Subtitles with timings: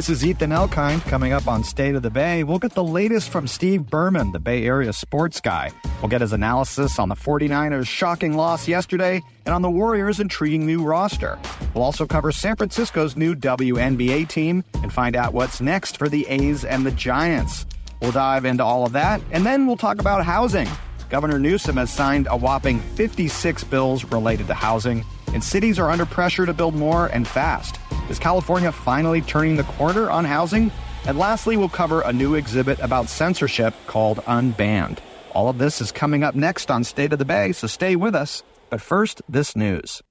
[0.00, 2.42] This is Ethan Elkind coming up on State of the Bay.
[2.42, 5.70] We'll get the latest from Steve Berman, the Bay Area sports guy.
[6.00, 10.64] We'll get his analysis on the 49ers' shocking loss yesterday and on the Warriors' intriguing
[10.64, 11.38] new roster.
[11.74, 16.26] We'll also cover San Francisco's new WNBA team and find out what's next for the
[16.28, 17.66] A's and the Giants.
[18.00, 20.68] We'll dive into all of that, and then we'll talk about housing.
[21.10, 26.06] Governor Newsom has signed a whopping 56 bills related to housing, and cities are under
[26.06, 27.78] pressure to build more and fast.
[28.08, 30.72] Is California finally turning the corner on housing?
[31.06, 34.98] And lastly, we'll cover a new exhibit about censorship called Unbanned.
[35.32, 38.14] All of this is coming up next on State of the Bay, so stay with
[38.14, 38.42] us.
[38.68, 40.02] But first, this news.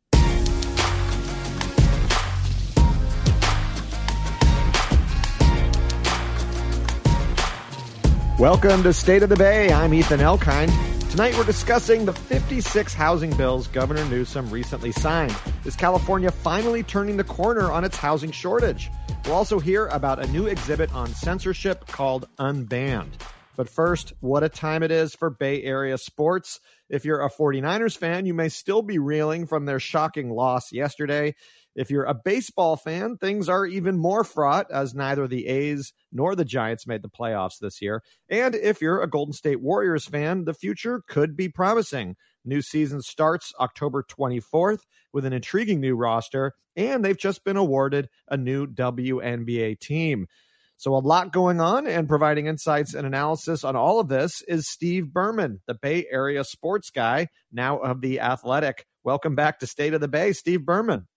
[8.40, 9.74] Welcome to State of the Bay.
[9.74, 10.99] I'm Ethan Elkind.
[11.20, 15.36] Tonight we're discussing the 56 housing bills Governor Newsom recently signed.
[15.66, 18.90] Is California finally turning the corner on its housing shortage?
[19.26, 23.20] We'll also hear about a new exhibit on censorship called Unbanned.
[23.58, 26.62] But first, what a time it is for Bay Area sports.
[26.88, 31.36] If you're a 49ers fan, you may still be reeling from their shocking loss yesterday.
[31.80, 36.36] If you're a baseball fan, things are even more fraught as neither the A's nor
[36.36, 38.04] the Giants made the playoffs this year.
[38.30, 42.18] And if you're a Golden State Warriors fan, the future could be promising.
[42.44, 44.82] New season starts October 24th
[45.14, 50.28] with an intriguing new roster, and they've just been awarded a new WNBA team.
[50.76, 54.70] So, a lot going on, and providing insights and analysis on all of this is
[54.70, 58.86] Steve Berman, the Bay Area sports guy, now of The Athletic.
[59.02, 61.08] Welcome back to State of the Bay, Steve Berman.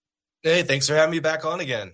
[0.42, 1.92] Hey, thanks for having me back on again.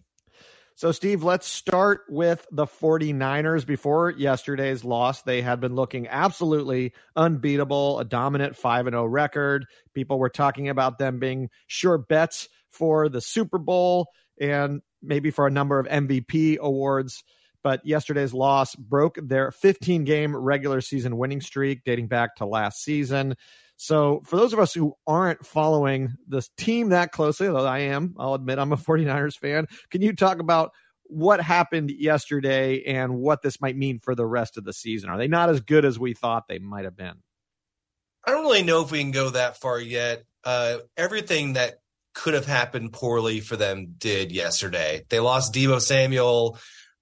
[0.74, 3.66] So, Steve, let's start with the 49ers.
[3.66, 9.66] Before yesterday's loss, they had been looking absolutely unbeatable, a dominant 5 0 record.
[9.92, 14.06] People were talking about them being sure bets for the Super Bowl
[14.40, 17.24] and maybe for a number of MVP awards.
[17.62, 22.82] But yesterday's loss broke their 15 game regular season winning streak dating back to last
[22.82, 23.34] season.
[23.80, 28.16] So, for those of us who aren't following this team that closely, although I am,
[28.18, 30.72] I'll admit I'm a 49ers fan, can you talk about
[31.04, 35.10] what happened yesterday and what this might mean for the rest of the season?
[35.10, 37.22] Are they not as good as we thought they might have been?
[38.26, 40.24] I don't really know if we can go that far yet.
[40.42, 41.78] Uh, everything that
[42.14, 45.04] could have happened poorly for them did yesterday.
[45.08, 46.58] They lost Deebo Samuel.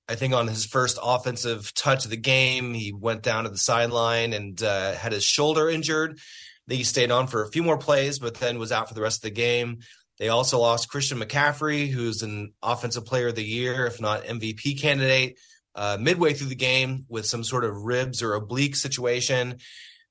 [0.09, 3.57] I think on his first offensive touch of the game, he went down to the
[3.57, 6.21] sideline and uh, had his shoulder injured.
[6.69, 9.19] He stayed on for a few more plays, but then was out for the rest
[9.19, 9.79] of the game.
[10.19, 14.81] They also lost Christian McCaffrey, who's an offensive player of the year, if not MVP
[14.81, 15.39] candidate,
[15.75, 19.59] uh, midway through the game with some sort of ribs or oblique situation.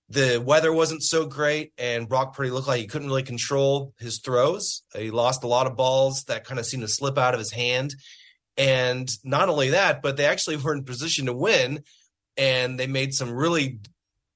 [0.10, 4.20] The weather wasn't so great, and Brock Purdy looked like he couldn't really control his
[4.20, 4.84] throws.
[4.96, 7.52] He lost a lot of balls that kind of seemed to slip out of his
[7.52, 7.96] hand.
[8.56, 11.84] And not only that, but they actually were in position to win,
[12.38, 13.80] and they made some really,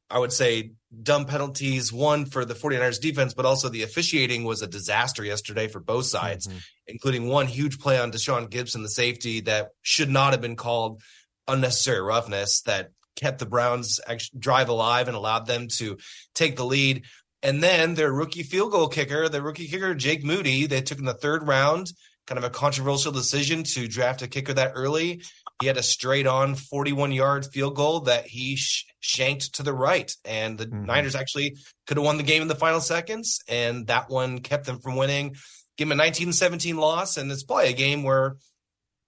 [0.10, 0.72] I would say,
[1.04, 5.68] dumb penalties, one for the 49ers defense, but also the officiating was a disaster yesterday
[5.68, 6.58] for both sides, mm-hmm.
[6.88, 11.02] including one huge play on Deshaun Gibson, the safety that should not have been called
[11.48, 14.00] unnecessary roughness that kept the Browns
[14.38, 15.98] drive alive and allowed them to
[16.34, 17.04] take the lead.
[17.44, 21.06] And then their rookie field goal kicker, the rookie kicker, Jake Moody, they took in
[21.06, 21.92] the third round,
[22.30, 25.24] kind of a controversial decision to draft a kicker that early.
[25.60, 29.74] He had a straight on 41 yard field goal that he sh- shanked to the
[29.74, 30.16] right.
[30.24, 30.86] And the mm-hmm.
[30.86, 31.58] Niners actually
[31.88, 33.40] could have won the game in the final seconds.
[33.48, 35.36] And that one kept them from winning.
[35.76, 37.18] Give them a 19 17 loss.
[37.18, 38.38] And it's probably a game where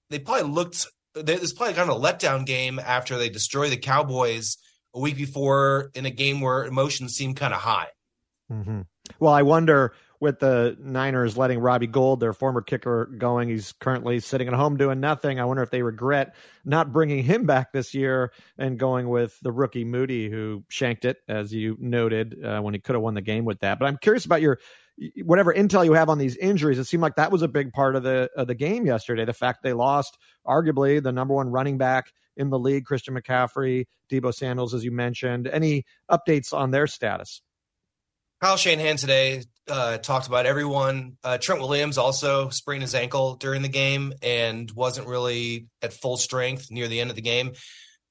[0.09, 4.57] they probably looked, it's probably kind of a letdown game after they destroy the Cowboys
[4.95, 7.89] a week before in a game where emotions seem kind of high.
[8.51, 8.81] Mm-hmm.
[9.19, 13.49] Well, I wonder with the Niners letting Robbie Gould, their former kicker, going.
[13.49, 15.39] He's currently sitting at home doing nothing.
[15.39, 19.51] I wonder if they regret not bringing him back this year and going with the
[19.51, 23.21] rookie Moody, who shanked it, as you noted, uh, when he could have won the
[23.21, 23.79] game with that.
[23.79, 24.59] But I'm curious about your
[25.23, 26.77] whatever intel you have on these injuries.
[26.77, 29.25] It seemed like that was a big part of the of the game yesterday.
[29.25, 33.87] The fact they lost arguably the number one running back in the league, Christian McCaffrey,
[34.11, 35.47] Deebo Samuels, as you mentioned.
[35.47, 37.41] Any updates on their status?
[38.39, 41.17] Kyle Shanahan today uh, talked about everyone.
[41.23, 46.17] Uh, Trent Williams also sprained his ankle during the game and wasn't really at full
[46.17, 47.53] strength near the end of the game.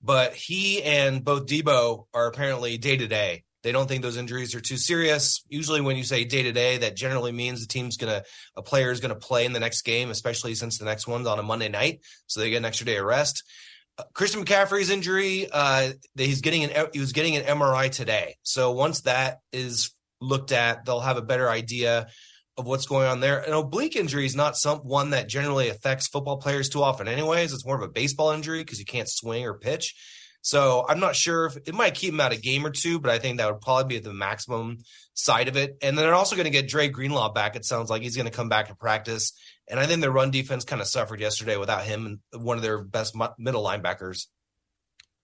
[0.03, 3.45] But he and both Deebo are apparently day to day.
[3.63, 5.45] They don't think those injuries are too serious.
[5.49, 8.23] Usually, when you say day to day, that generally means the team's gonna,
[8.57, 11.39] a player is gonna play in the next game, especially since the next one's on
[11.39, 13.43] a Monday night, so they get an extra day of rest.
[13.99, 18.37] Uh, Christian McCaffrey's injury, uh, he's getting an he was getting an MRI today.
[18.43, 22.09] So once that is looked at, they'll have a better idea
[22.57, 23.41] of what's going on there.
[23.41, 27.53] An oblique injury is not some one that generally affects football players too often, anyways.
[27.53, 29.95] It's more of a baseball injury because you can't swing or pitch.
[30.43, 33.11] So I'm not sure if it might keep him out a game or two, but
[33.11, 34.79] I think that would probably be the maximum
[35.15, 35.77] side of it.
[35.83, 37.57] And then they're also going to get Dre Greenlaw back.
[37.57, 39.33] It sounds like he's going to come back to practice.
[39.69, 42.63] And I think their run defense kind of suffered yesterday without him and one of
[42.63, 44.27] their best middle linebackers.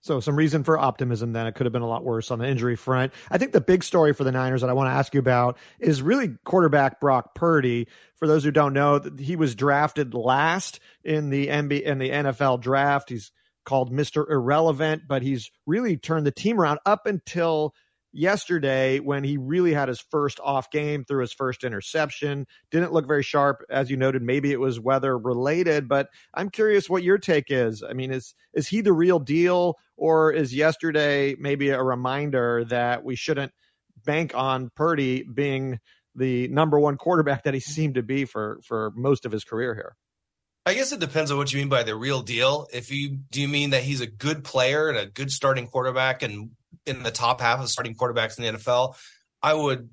[0.06, 1.48] So some reason for optimism then.
[1.48, 3.12] It could have been a lot worse on the injury front.
[3.28, 5.58] I think the big story for the Niners that I want to ask you about
[5.80, 7.88] is really quarterback Brock Purdy.
[8.14, 12.60] For those who don't know, he was drafted last in the NBA in the NFL
[12.60, 13.10] draft.
[13.10, 13.32] He's
[13.64, 14.30] called Mr.
[14.30, 17.74] Irrelevant, but he's really turned the team around up until
[18.16, 22.46] yesterday when he really had his first off game threw his first interception.
[22.70, 24.22] Didn't look very sharp, as you noted.
[24.22, 27.82] Maybe it was weather related, but I'm curious what your take is.
[27.82, 33.04] I mean, is is he the real deal, or is yesterday maybe a reminder that
[33.04, 33.52] we shouldn't
[34.04, 35.78] bank on Purdy being
[36.14, 39.74] the number one quarterback that he seemed to be for for most of his career
[39.74, 39.96] here?
[40.64, 42.66] I guess it depends on what you mean by the real deal.
[42.72, 46.22] If you do you mean that he's a good player and a good starting quarterback
[46.24, 46.50] and
[46.86, 48.96] in the top half of starting quarterbacks in the NFL,
[49.42, 49.90] I would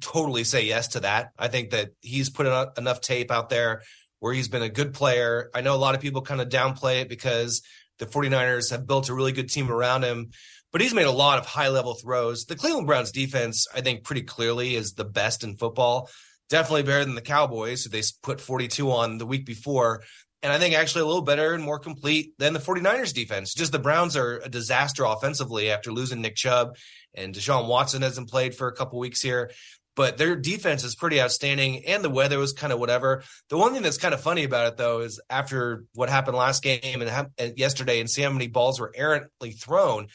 [0.00, 1.30] totally say yes to that.
[1.38, 2.46] I think that he's put
[2.78, 3.82] enough tape out there
[4.20, 5.50] where he's been a good player.
[5.54, 7.62] I know a lot of people kind of downplay it because
[7.98, 10.30] the 49ers have built a really good team around him,
[10.72, 12.46] but he's made a lot of high level throws.
[12.46, 16.08] The Cleveland Browns defense, I think pretty clearly is the best in football
[16.50, 20.02] definitely better than the Cowboys, who they put 42 on the week before.
[20.44, 23.54] And I think actually a little better and more complete than the 49ers defense.
[23.54, 26.76] Just the Browns are a disaster offensively after losing Nick Chubb
[27.14, 29.50] and Deshaun Watson hasn't played for a couple weeks here.
[29.96, 33.22] But their defense is pretty outstanding, and the weather was kind of whatever.
[33.48, 36.62] The one thing that's kind of funny about it, though, is after what happened last
[36.62, 40.08] game and, ha- and yesterday, and see how many balls were errantly thrown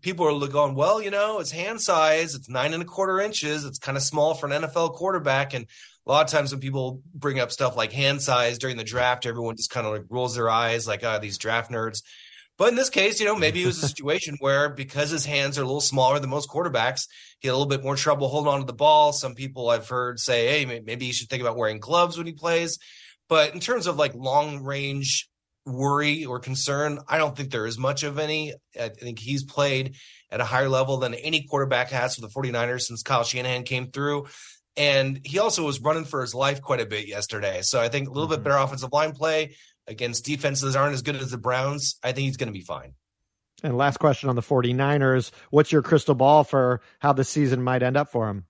[0.00, 3.64] people are going, well, you know, it's hand size, it's nine and a quarter inches,
[3.64, 5.54] it's kind of small for an NFL quarterback.
[5.54, 5.66] And
[6.06, 9.26] a lot of times when people bring up stuff like hand size during the draft,
[9.26, 12.02] everyone just kind of like rolls their eyes like, ah, oh, these draft nerds.
[12.58, 15.58] But in this case, you know, maybe it was a situation where because his hands
[15.58, 17.08] are a little smaller than most quarterbacks,
[17.40, 19.12] he had a little bit more trouble holding on to the ball.
[19.12, 22.32] Some people I've heard say, hey, maybe you should think about wearing gloves when he
[22.32, 22.78] plays.
[23.28, 25.28] But in terms of like long range
[25.66, 27.00] worry or concern.
[27.08, 28.54] I don't think there is much of any.
[28.80, 29.96] I think he's played
[30.30, 33.90] at a higher level than any quarterback has for the 49ers since Kyle Shanahan came
[33.90, 34.26] through.
[34.76, 37.62] And he also was running for his life quite a bit yesterday.
[37.62, 38.42] So I think a little mm-hmm.
[38.42, 39.56] bit better offensive line play
[39.86, 41.98] against defenses aren't as good as the Browns.
[42.02, 42.94] I think he's going to be fine.
[43.62, 45.30] And last question on the 49ers.
[45.50, 48.44] What's your crystal ball for how the season might end up for him?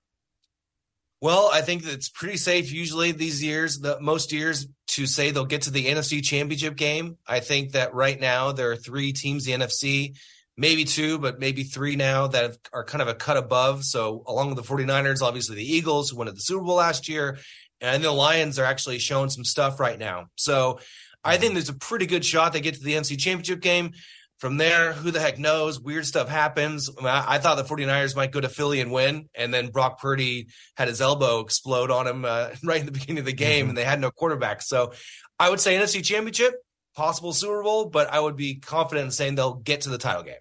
[1.20, 5.46] Well, I think it's pretty safe usually these years, the most years to say they'll
[5.46, 7.17] get to the NFC championship game.
[7.26, 10.17] I think that right now there are three teams the NFC,
[10.56, 13.84] maybe two, but maybe three now that are kind of a cut above.
[13.84, 17.08] So along with the 49ers, obviously the Eagles who won at the Super Bowl last
[17.08, 17.38] year,
[17.80, 20.26] and the Lions are actually showing some stuff right now.
[20.36, 20.80] So
[21.22, 23.92] I think there's a pretty good shot they get to the NFC championship game.
[24.38, 25.80] From there, who the heck knows?
[25.80, 26.90] Weird stuff happens.
[26.90, 29.70] I, mean, I, I, thought the 49ers might go to Philly and win, and then
[29.70, 33.32] Brock Purdy had his elbow explode on him uh, right in the beginning of the
[33.32, 33.68] game, mm-hmm.
[33.70, 34.60] and they had no quarterback.
[34.60, 34.92] So
[35.38, 36.54] I would say NFC Championship,
[36.94, 40.22] possible Super Bowl, but I would be confident in saying they'll get to the title
[40.22, 40.34] game.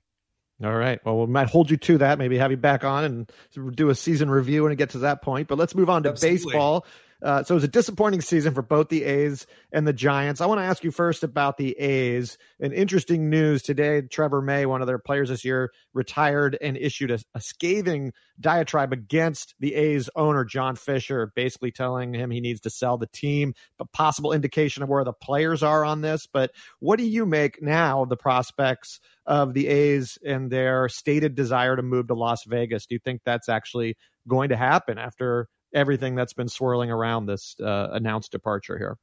[0.63, 0.99] All right.
[1.05, 2.17] Well, we might hold you to that.
[2.17, 3.31] Maybe have you back on and
[3.75, 5.49] do a season review when it gets to that point.
[5.49, 6.37] But let's move on to Absolutely.
[6.37, 6.85] baseball.
[7.21, 10.41] Uh, so it was a disappointing season for both the A's and the Giants.
[10.41, 12.37] I want to ask you first about the A's.
[12.59, 17.11] An interesting news today Trevor May, one of their players this year, retired and issued
[17.11, 22.61] a, a scathing diatribe against the A's owner, John Fisher, basically telling him he needs
[22.61, 26.27] to sell the team, a possible indication of where the players are on this.
[26.31, 31.35] But what do you make now of the prospects of the A's and their stated
[31.35, 32.85] desire to move to Las Vegas?
[32.85, 37.55] Do you think that's actually going to happen after everything that's been swirling around this
[37.59, 38.97] uh, announced departure here?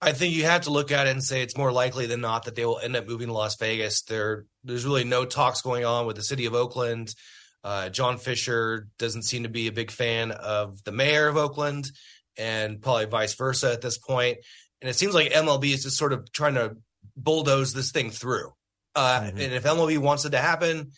[0.00, 2.44] I think you have to look at it and say it's more likely than not
[2.44, 4.02] that they will end up moving to Las Vegas.
[4.02, 7.14] There, there's really no talks going on with the city of Oakland.
[7.62, 11.90] Uh, John Fisher doesn't seem to be a big fan of the mayor of Oakland,
[12.36, 14.38] and probably vice versa at this point.
[14.82, 16.76] And it seems like MLB is just sort of trying to
[17.16, 18.52] bulldoze this thing through.
[18.94, 19.38] Uh, mm-hmm.
[19.38, 20.92] And if MLB wants it to happen,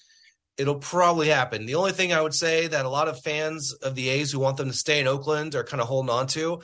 [0.56, 1.66] it'll probably happen.
[1.66, 4.40] The only thing I would say that a lot of fans of the A's who
[4.40, 6.62] want them to stay in Oakland are kind of holding on to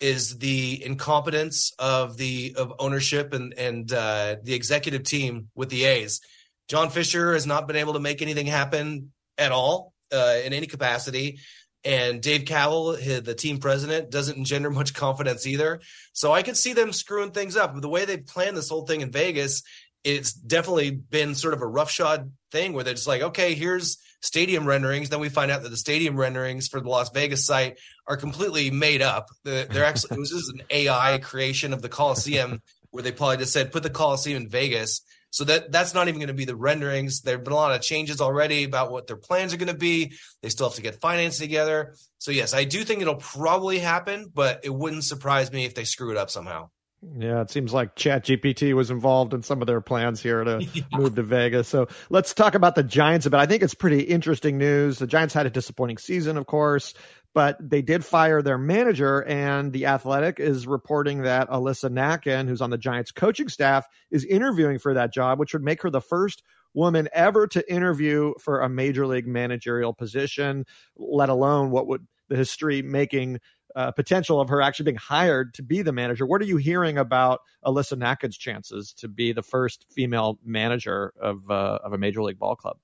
[0.00, 5.84] is the incompetence of the of ownership and and uh, the executive team with the
[5.84, 6.20] A's.
[6.68, 10.66] John Fisher has not been able to make anything happen at all uh, in any
[10.66, 11.38] capacity.
[11.86, 15.80] And Dave Kaval, the team president, doesn't engender much confidence either.
[16.14, 17.78] So I could see them screwing things up.
[17.78, 19.62] The way they planned this whole thing in Vegas
[20.04, 24.66] it's definitely been sort of a roughshod thing where they're just like, okay, here's stadium
[24.66, 25.08] renderings.
[25.08, 28.70] Then we find out that the stadium renderings for the Las Vegas site are completely
[28.70, 29.28] made up.
[29.44, 33.52] They're actually it was just an AI creation of the Coliseum where they probably just
[33.52, 35.00] said put the Coliseum in Vegas.
[35.30, 37.22] So that that's not even going to be the renderings.
[37.22, 40.12] There've been a lot of changes already about what their plans are going to be.
[40.42, 41.94] They still have to get finance together.
[42.18, 45.84] So yes, I do think it'll probably happen, but it wouldn't surprise me if they
[45.84, 46.70] screw it up somehow.
[47.16, 50.82] Yeah, it seems like ChatGPT was involved in some of their plans here to yeah.
[50.92, 51.68] move to Vegas.
[51.68, 53.38] So let's talk about the Giants a bit.
[53.38, 54.98] I think it's pretty interesting news.
[54.98, 56.94] The Giants had a disappointing season, of course
[57.34, 59.22] but they did fire their manager.
[59.22, 64.24] And The Athletic is reporting that Alyssa Nakken, who's on the Giants coaching staff, is
[64.24, 66.42] interviewing for that job, which would make her the first
[66.72, 70.64] woman ever to interview for a major league managerial position,
[70.96, 73.38] let alone what would the history making
[73.74, 76.26] uh, potential of her actually being hired to be the manager.
[76.26, 81.50] What are you hearing about Alyssa Nakken's chances to be the first female manager of
[81.50, 82.78] uh, of a major league ball club?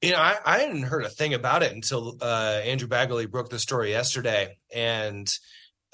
[0.00, 3.50] You know, I, I hadn't heard a thing about it until uh, Andrew Baggarly broke
[3.50, 5.28] the story yesterday, and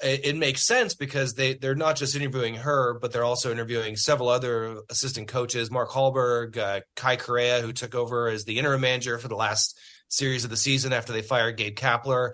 [0.03, 3.95] it, it, makes sense because they they're not just interviewing her, but they're also interviewing
[3.95, 8.81] several other assistant coaches: Mark Hallberg, uh, Kai Correa, who took over as the interim
[8.81, 9.75] manager for the last
[10.07, 12.33] series of the season after they fired Gabe Kapler,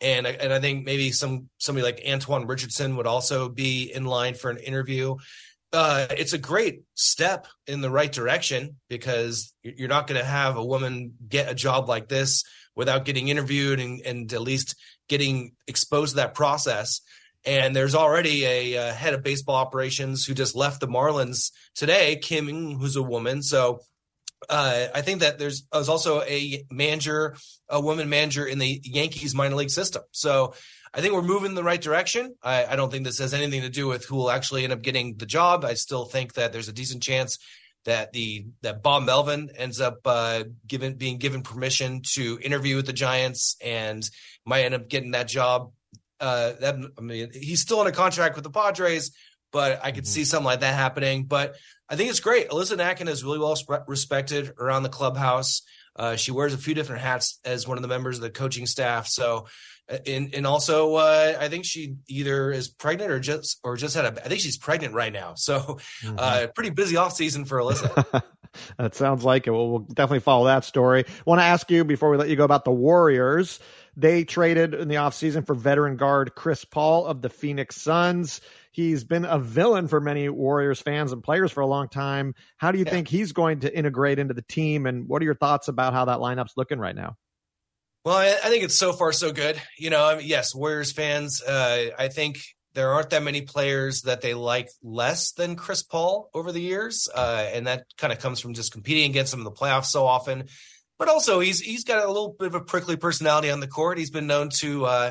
[0.00, 4.34] and and I think maybe some somebody like Antoine Richardson would also be in line
[4.34, 5.16] for an interview
[5.72, 10.56] uh, it's a great step in the right direction because you're not going to have
[10.56, 14.74] a woman get a job like this without getting interviewed and, and at least
[15.08, 17.00] getting exposed to that process.
[17.44, 22.16] And there's already a, a, head of baseball operations who just left the Marlins today,
[22.16, 23.42] Kim, who's a woman.
[23.42, 23.80] So
[24.48, 27.36] uh, I think that there's, also a manager,
[27.68, 30.02] a woman manager in the Yankees minor league system.
[30.12, 30.54] So
[30.92, 32.34] I think we're moving in the right direction.
[32.42, 34.82] I, I, don't think this has anything to do with who will actually end up
[34.82, 35.64] getting the job.
[35.64, 37.38] I still think that there's a decent chance
[37.84, 42.86] that the that Bob Melvin ends up uh, given being given permission to interview with
[42.86, 44.08] the Giants and
[44.44, 45.72] might end up getting that job.
[46.18, 49.12] Uh, that I mean, he's still in a contract with the Padres,
[49.52, 50.10] but I could mm-hmm.
[50.10, 51.24] see something like that happening.
[51.24, 51.56] But
[51.88, 52.50] I think it's great.
[52.50, 55.62] Alyssa Nakken is really well respected around the clubhouse.
[55.96, 58.66] Uh, she wears a few different hats as one of the members of the coaching
[58.66, 59.06] staff.
[59.08, 59.46] So
[60.06, 64.04] and and also uh, I think she either is pregnant or just or just had
[64.04, 65.34] a I think she's pregnant right now.
[65.34, 66.16] So mm-hmm.
[66.18, 68.22] uh, pretty busy off season for Alyssa.
[68.78, 69.50] that sounds like it.
[69.50, 71.04] Well, we'll definitely follow that story.
[71.26, 73.58] Want to ask you before we let you go about the Warriors.
[73.96, 78.40] They traded in the offseason for veteran guard Chris Paul of the Phoenix Suns.
[78.80, 82.34] He's been a villain for many Warriors fans and players for a long time.
[82.56, 82.92] How do you yeah.
[82.92, 84.86] think he's going to integrate into the team?
[84.86, 87.16] And what are your thoughts about how that lineup's looking right now?
[88.06, 89.60] Well, I, I, think it's so far so good.
[89.78, 91.42] You know, I mean, yes, Warriors fans.
[91.42, 92.40] Uh, I think
[92.72, 97.06] there aren't that many players that they like less than Chris Paul over the years,
[97.14, 100.06] uh, and that kind of comes from just competing against him in the playoffs so
[100.06, 100.46] often.
[100.98, 103.98] But also, he's he's got a little bit of a prickly personality on the court.
[103.98, 105.10] He's been known to uh,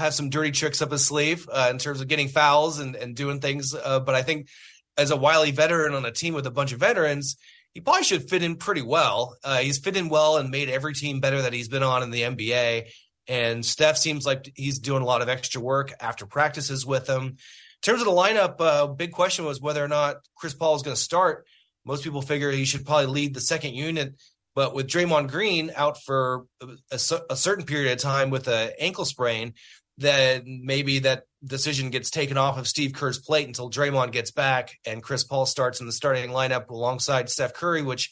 [0.00, 3.14] have some dirty tricks up his sleeve uh, in terms of getting fouls and and
[3.14, 3.74] doing things.
[3.74, 4.48] Uh, but I think
[4.96, 7.36] as a wily veteran on a team with a bunch of veterans
[7.74, 9.36] he probably should fit in pretty well.
[9.44, 12.10] Uh, he's fit in well and made every team better that he's been on in
[12.10, 12.90] the NBA.
[13.28, 17.22] And Steph seems like he's doing a lot of extra work after practices with him.
[17.22, 17.36] In
[17.82, 20.96] terms of the lineup, uh, big question was whether or not Chris Paul is going
[20.96, 21.46] to start.
[21.84, 24.14] Most people figure he should probably lead the second unit,
[24.54, 26.98] but with Draymond Green out for a,
[27.30, 29.54] a certain period of time with an ankle sprain,
[29.98, 34.76] then maybe that decision gets taken off of Steve Kerr's plate until Draymond gets back
[34.86, 38.10] and Chris Paul starts in the starting lineup alongside Steph Curry, which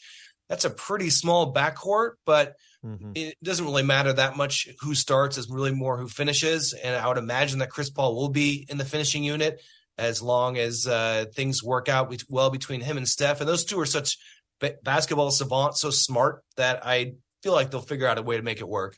[0.49, 3.11] that's a pretty small backcourt, but mm-hmm.
[3.15, 6.73] it doesn't really matter that much who starts, is really more who finishes.
[6.73, 9.61] And I would imagine that Chris Paul will be in the finishing unit
[9.97, 13.41] as long as uh, things work out well between him and Steph.
[13.41, 14.17] And those two are such
[14.83, 18.59] basketball savants, so smart that I feel like they'll figure out a way to make
[18.59, 18.97] it work.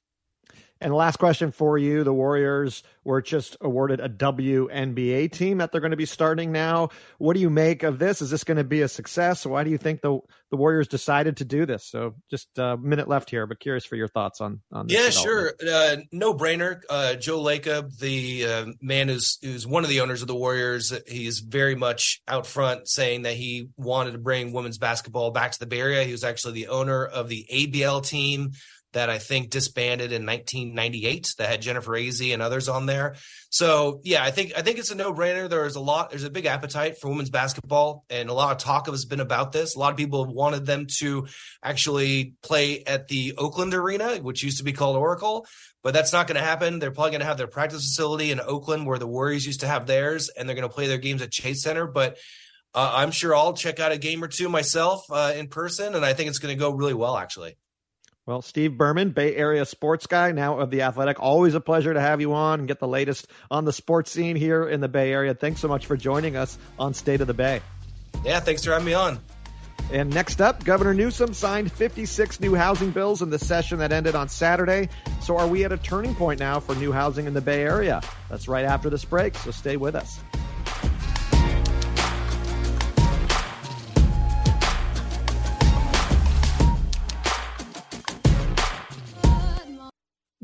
[0.82, 2.04] And last question for you.
[2.04, 6.90] The Warriors were just awarded a WNBA team that they're going to be starting now.
[7.20, 8.20] What do you make of this?
[8.22, 9.46] Is this going to be a success?
[9.46, 10.20] Why do you think the
[10.50, 11.86] the Warriors decided to do this?
[11.86, 14.98] So just a minute left here, but curious for your thoughts on on this.
[14.98, 15.54] Yeah, sure.
[15.72, 16.82] Uh, no brainer.
[16.90, 20.92] Uh, Joe Lacob, the uh, man who's who's one of the owners of the Warriors,
[21.08, 25.60] he's very much out front saying that he wanted to bring women's basketball back to
[25.60, 26.04] the Bay Area.
[26.06, 28.54] He was actually the owner of the ABL team
[28.94, 33.16] that I think disbanded in 1998 that had Jennifer Azzi and others on there.
[33.50, 35.50] So yeah, I think I think it's a no brainer.
[35.50, 38.88] There's a lot, there's a big appetite for women's basketball, and a lot of talk
[38.88, 39.76] has been about this.
[39.76, 41.28] A lot of people have wanted them to
[41.64, 45.46] actually play at the Oakland Arena, which used to be called Oracle,
[45.84, 46.80] but that's not going to happen.
[46.80, 49.68] They're probably going to have their practice facility in Oakland, where the Warriors used to
[49.68, 51.88] have theirs, and they're going to play their games at Chase Center.
[51.88, 52.18] But
[52.74, 56.06] uh, I'm sure I'll check out a game or two myself uh, in person, and
[56.06, 57.58] I think it's going to go really well, actually.
[58.32, 61.20] Well, Steve Berman, Bay Area sports guy, now of The Athletic.
[61.20, 64.38] Always a pleasure to have you on and get the latest on the sports scene
[64.38, 65.34] here in the Bay Area.
[65.34, 67.60] Thanks so much for joining us on State of the Bay.
[68.24, 69.20] Yeah, thanks for having me on.
[69.92, 74.16] And next up, Governor Newsom signed 56 new housing bills in the session that ended
[74.16, 74.88] on Saturday.
[75.20, 78.02] So, are we at a turning point now for new housing in the Bay Area?
[78.30, 80.22] That's right after this break, so stay with us.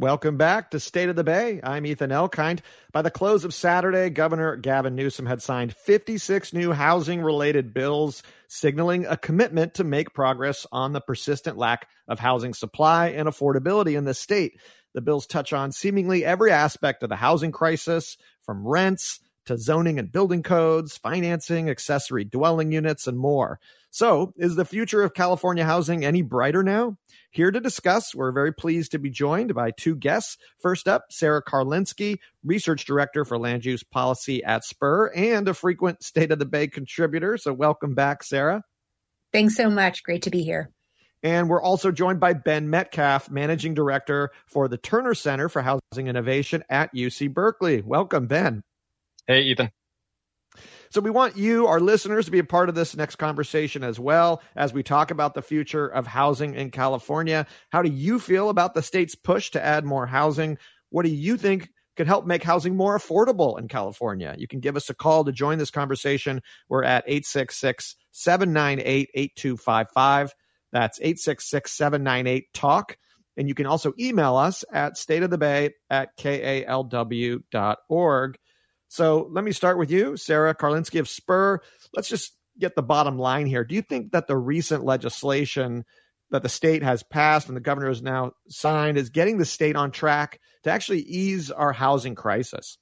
[0.08, 1.60] Welcome back to State of the Bay.
[1.62, 2.62] I'm Ethan Elkind.
[2.94, 8.24] By the close of Saturday, Governor Gavin Newsom had signed 56 new housing related bills,
[8.48, 13.98] signaling a commitment to make progress on the persistent lack of housing supply and affordability
[13.98, 14.62] in the state.
[14.94, 20.00] The bills touch on seemingly every aspect of the housing crisis, from rents to zoning
[20.00, 23.60] and building codes, financing, accessory dwelling units, and more.
[23.98, 26.98] So, is the future of California housing any brighter now?
[27.32, 30.38] Here to discuss, we're very pleased to be joined by two guests.
[30.60, 36.04] First up, Sarah Karlinsky, Research Director for Land Use Policy at Spur and a frequent
[36.04, 37.40] State of the Bay contributor.
[37.40, 38.62] So, welcome back, Sarah.
[39.34, 40.04] Thanks so much.
[40.04, 40.70] Great to be here.
[41.24, 46.06] And we're also joined by Ben Metcalf, Managing Director for the Terner Center for Housing
[46.06, 47.82] Innovation at UC Berkeley.
[47.82, 48.62] Welcome, Ben.
[49.26, 49.72] Hey, Ethan.
[50.90, 54.00] So we want you, our listeners, to be a part of this next conversation as
[54.00, 57.46] well as we talk about the future of housing in California.
[57.70, 60.58] How do you feel about the state's push to add more housing?
[60.90, 64.36] What do you think could help make housing more affordable in California?
[64.38, 66.42] You can give us a call to join this conversation.
[66.70, 70.34] We're at 866 798 8255.
[70.72, 72.98] That's 866 798 TALK.
[73.36, 76.68] And you can also email us at stateofthebay at kalw.org.
[78.88, 81.60] So let me start with you, Sarah Karlinsky of Spur.
[81.94, 83.64] Let's just get the bottom line here.
[83.64, 85.86] Do you think that the recent legislation
[86.32, 89.76] that the state has passed and the governor has now signed is getting the state
[89.76, 92.78] on track to actually ease our housing crisis?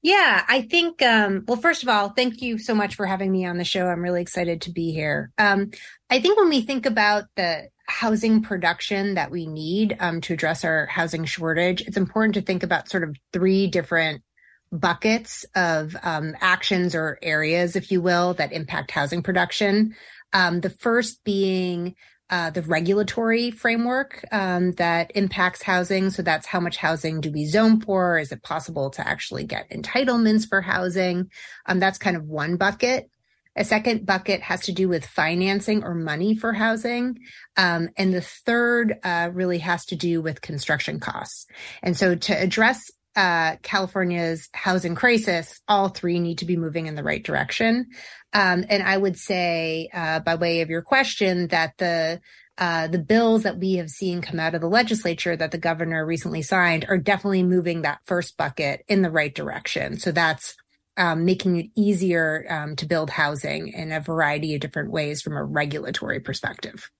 [0.00, 3.46] Yeah, I think, um, well, first of all, thank you so much for having me
[3.46, 3.86] on the show.
[3.86, 5.32] I'm really excited to be here.
[5.38, 5.72] Um,
[6.08, 10.64] I think when we think about the housing production that we need um, to address
[10.64, 14.22] our housing shortage, it's important to think about sort of three different
[14.72, 19.94] buckets of um, actions or areas, if you will, that impact housing production.
[20.32, 21.94] Um, the first being
[22.30, 26.10] uh, the regulatory framework um, that impacts housing.
[26.10, 28.18] So that's how much housing do we zone for?
[28.18, 31.30] Is it possible to actually get entitlements for housing?
[31.64, 33.10] Um, that's kind of one bucket.
[33.56, 37.18] A second bucket has to do with financing or money for housing.
[37.56, 41.46] Um, and the third uh, really has to do with construction costs.
[41.82, 46.94] And so to address uh, California's housing crisis, all three need to be moving in
[46.94, 47.88] the right direction.
[48.32, 52.20] Um, and I would say, uh, by way of your question, that the
[52.58, 56.06] uh, the bills that we have seen come out of the legislature that the governor
[56.06, 59.98] recently signed are definitely moving that first bucket in the right direction.
[59.98, 60.56] So that's
[60.96, 65.36] um, making it easier um, to build housing in a variety of different ways from
[65.36, 66.90] a regulatory perspective.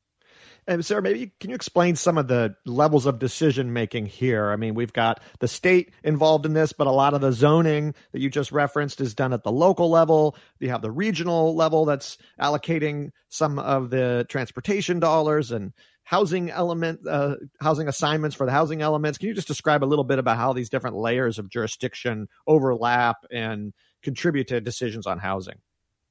[0.69, 4.51] And Sarah, maybe can you explain some of the levels of decision making here?
[4.51, 7.95] I mean, we've got the state involved in this, but a lot of the zoning
[8.13, 10.37] that you just referenced is done at the local level.
[10.61, 15.73] You have the regional level that's allocating some of the transportation dollars and
[16.05, 19.17] housing element, uh, housing assignments for the housing elements.
[19.17, 23.17] Can you just describe a little bit about how these different layers of jurisdiction overlap
[23.31, 25.61] and contribute to decisions on housing?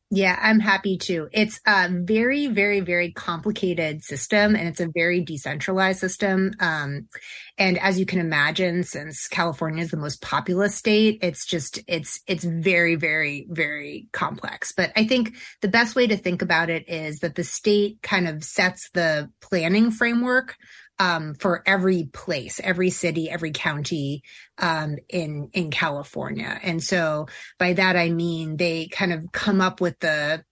[0.10, 1.28] Yeah, I'm happy to.
[1.34, 6.54] It's a very, very, very complicated system and it's a very decentralized system.
[6.62, 7.10] Um,
[7.58, 12.22] and as you can imagine, since California is the most populous state, it's just, it's,
[12.26, 14.72] it's very, very, very complex.
[14.72, 18.30] But I think the best way to think about it is that the state kind
[18.30, 20.56] of sets the planning framework
[21.00, 24.24] um, for every place, every city, every county
[24.58, 26.60] um, in in California.
[26.64, 27.28] And so
[27.60, 30.44] by that I mean they kind of come up with the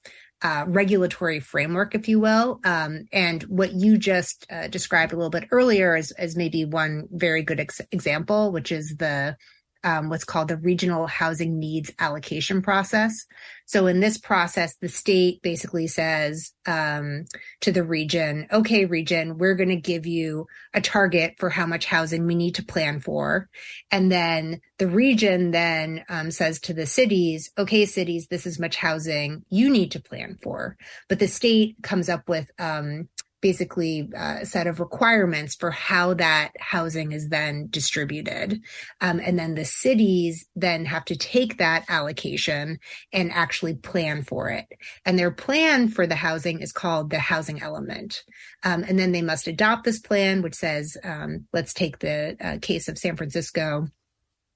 [0.42, 2.60] uh, regulatory framework, if you will.
[2.64, 7.08] Um, and what you just uh, described a little bit earlier is, is maybe one
[7.10, 9.38] very good ex- example, which is the
[9.86, 13.26] um, what's called the regional housing needs allocation process.
[13.68, 17.26] So in this process, the state basically says um,
[17.62, 21.86] to the region, okay, region, we're going to give you a target for how much
[21.86, 23.48] housing we need to plan for.
[23.92, 28.76] And then the region then um, says to the cities, okay, cities, this is much
[28.76, 30.78] housing you need to plan for.
[31.10, 33.08] But the state comes up with um,
[33.42, 38.62] basically uh, a set of requirements for how that housing is then distributed.
[39.02, 42.80] Um, and then the cities then have to take that allocation
[43.14, 44.66] and actually plan for it.
[45.06, 48.24] And their plan for the housing is called the housing element.
[48.64, 52.58] Um, and then they must adopt this plan, which says, um, let's take the uh,
[52.62, 53.88] case of San Francisco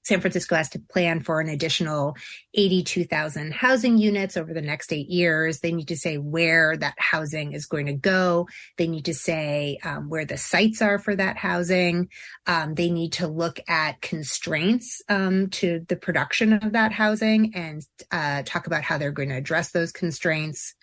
[0.02, 2.16] San Francisco has to plan for an additional
[2.54, 5.60] 82,000 housing units over the next eight years.
[5.60, 8.48] They need to say where that housing is going to go.
[8.78, 12.08] They need to say um, where the sites are for that housing.
[12.46, 17.82] Um, they need to look at constraints um, to the production of that housing and
[18.10, 20.74] uh, talk about how they're going to address those constraints.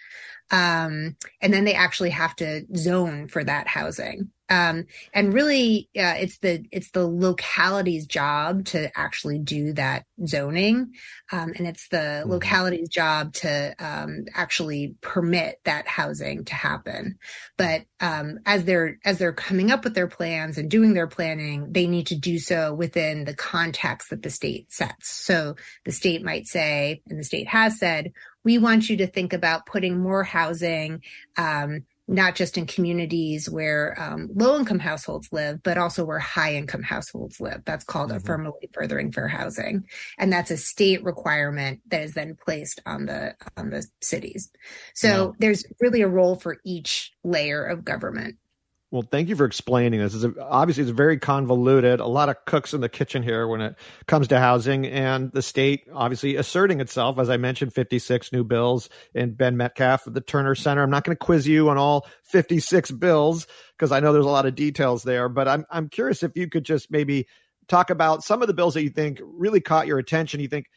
[0.52, 4.32] Um, and then they actually have to zone for that housing.
[4.50, 10.94] Um, and really, uh, it's the it's the locality's job to actually do that zoning,
[11.32, 12.32] um, and it's the mm-hmm.
[12.32, 17.18] locality's job to um, actually permit that housing to happen.
[17.58, 21.72] But um, as they're as they're coming up with their plans and doing their planning,
[21.72, 25.10] they need to do so within the context that the state sets.
[25.10, 29.34] So the state might say, and the state has said, we want you to think
[29.34, 31.02] about putting more housing
[31.36, 36.56] um, not just in communities where um, low income households live, but also where high
[36.56, 37.62] income households live.
[37.66, 38.18] That's called mm-hmm.
[38.18, 39.86] affirmatively furthering fair housing,
[40.18, 44.52] and that's a state requirement that is then placed on the on the cities.
[44.94, 45.32] So yeah.
[45.40, 48.38] there's really a role for each layer of government.
[48.90, 50.24] Well, thank you for explaining this.
[50.24, 52.00] A, obviously it's very convoluted.
[52.00, 55.42] A lot of cooks in the kitchen here when it comes to housing, and the
[55.42, 57.20] state obviously asserting itself.
[57.20, 60.84] As I mentioned, 56 new bills in Ben Metcalf at the Terner Center.
[60.84, 63.48] I'm not going to quiz you on all 56 bills
[63.78, 66.48] because I know there's a lot of details there, but I'm I'm curious if you
[66.48, 67.28] could just maybe
[67.68, 70.40] talk about some of the bills that you think really caught your attention.
[70.40, 70.68] You think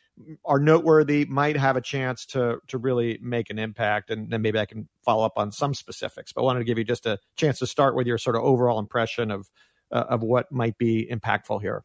[0.44, 4.59] are noteworthy, might have a chance to to really make an impact, and then maybe
[4.59, 6.33] I can follow up on some specifics.
[6.33, 8.42] But I wanted to give you just a chance to start with your sort of
[8.42, 9.48] overall impression of
[9.92, 11.85] uh, of what might be impactful here.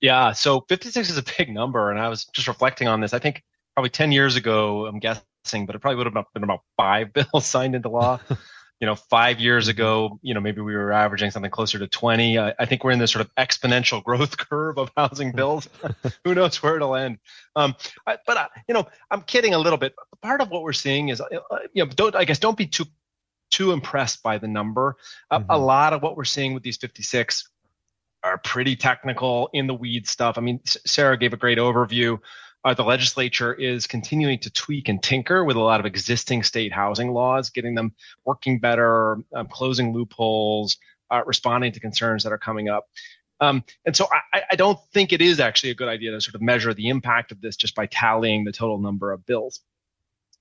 [0.00, 3.12] Yeah, so 56 is a big number, and I was just reflecting on this.
[3.12, 3.42] I think
[3.74, 7.46] probably 10 years ago, I'm guessing, but it probably would have been about five bills
[7.46, 8.20] signed into law.
[8.80, 9.70] you know, five years mm-hmm.
[9.72, 12.38] ago, you know, maybe we were averaging something closer to 20.
[12.38, 15.68] I, I think we're in this sort of exponential growth curve of housing bills.
[16.24, 17.18] Who knows where it'll end?
[17.56, 17.74] Um,
[18.06, 19.94] I, but uh, you know, I'm kidding a little bit.
[20.22, 21.26] Part of what we're seeing is, uh,
[21.72, 22.84] you know, don't I guess don't be too
[23.50, 24.96] too impressed by the number.
[25.32, 25.50] Mm-hmm.
[25.50, 25.64] A, a mm-hmm.
[25.64, 27.50] lot of what we're seeing with these 56
[28.24, 30.38] are pretty technical in the weed stuff.
[30.38, 32.18] I mean, Sarah gave a great overview
[32.64, 36.72] uh, the legislature is continuing to tweak and tinker with a lot of existing state
[36.72, 37.92] housing laws, getting them
[38.24, 40.76] working better, um, closing loopholes,
[41.10, 42.88] uh, responding to concerns that are coming up.
[43.40, 46.34] Um, and so I, I, don't think it is actually a good idea to sort
[46.34, 49.60] of measure the impact of this just by tallying the total number of bills.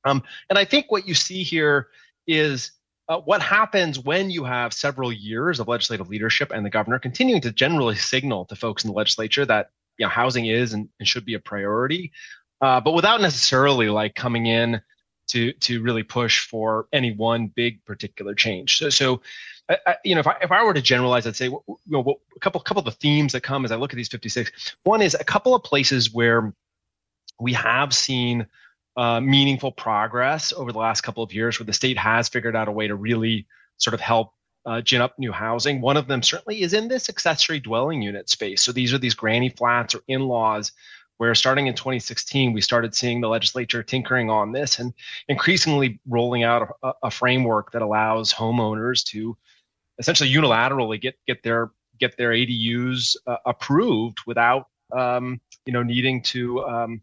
[0.03, 1.89] Um, and I think what you see here
[2.25, 2.71] is
[3.07, 7.41] uh, what happens when you have several years of legislative leadership and the governor continuing
[7.41, 11.07] to generally signal to folks in the legislature that you know housing is and, and
[11.07, 12.11] should be a priority,
[12.61, 14.81] uh, but without necessarily like coming in
[15.27, 18.77] to to really push for any one big particular change.
[18.77, 19.21] So so.
[19.69, 22.39] I, you know, if I, if I were to generalize, I'd say you know, a
[22.39, 24.49] couple couple of the themes that come as I look at these 56.
[24.83, 26.53] One is a couple of places where
[27.37, 28.47] we have seen
[28.95, 32.67] uh, meaningful progress over the last couple of years, where the state has figured out
[32.67, 33.45] a way to really
[33.77, 34.33] sort of help
[34.67, 35.79] uh, gin up new housing.
[35.79, 38.61] One of them certainly is in this accessory dwelling unit space.
[38.61, 40.73] So these are these granny flats or in laws
[41.17, 44.93] where starting in 2016, we started seeing the legislature tinkering on this and
[45.29, 49.35] increasingly rolling out a, a framework that allows homeowners to
[49.99, 56.21] essentially unilaterally get, get their get their ADUs uh, approved without um, you know needing
[56.21, 57.01] to um,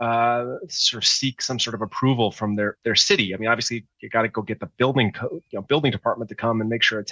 [0.00, 3.34] uh, sort of seek some sort of approval from their their city.
[3.34, 6.28] I mean, obviously, you got to go get the building code, you know, building department
[6.28, 7.10] to come and make sure it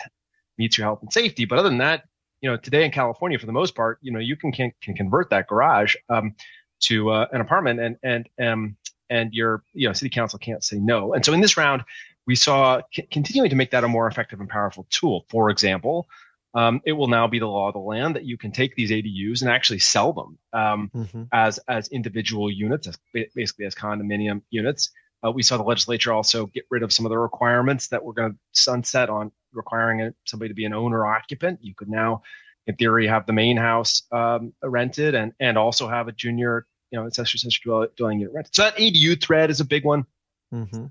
[0.59, 1.45] meets your health and safety.
[1.45, 2.05] But other than that,
[2.41, 4.95] you know, today in California, for the most part, you know, you can can, can
[4.95, 6.35] convert that garage um,
[6.81, 8.77] to uh, an apartment, and and um,
[9.09, 11.15] and your you know city council can't say no.
[11.15, 11.85] And so in this round,
[12.27, 15.25] we saw c- continuing to make that a more effective and powerful tool.
[15.31, 16.07] For example,
[16.55, 18.91] um, it will now be the law of the land that you can take these
[18.91, 21.23] ADUs and actually sell them um, mm-hmm.
[21.33, 22.99] as as individual units, as,
[23.35, 24.91] basically as condominium units.
[25.25, 28.13] Uh, we saw the legislature also get rid of some of the requirements that were
[28.13, 31.59] going to sunset on requiring somebody to be an owner occupant.
[31.63, 32.23] You could now,
[32.67, 37.01] in theory, have the main house um, rented and and also have a junior, you
[37.01, 38.55] know, accessory accessory dwelling unit rented.
[38.55, 40.05] So that ADU thread is a big one.
[40.53, 40.87] Mm-hmm.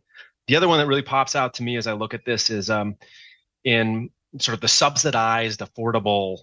[0.48, 2.70] The other one that really pops out to me as I look at this is
[2.70, 2.98] um,
[3.64, 6.40] in sort of the subsidized, affordable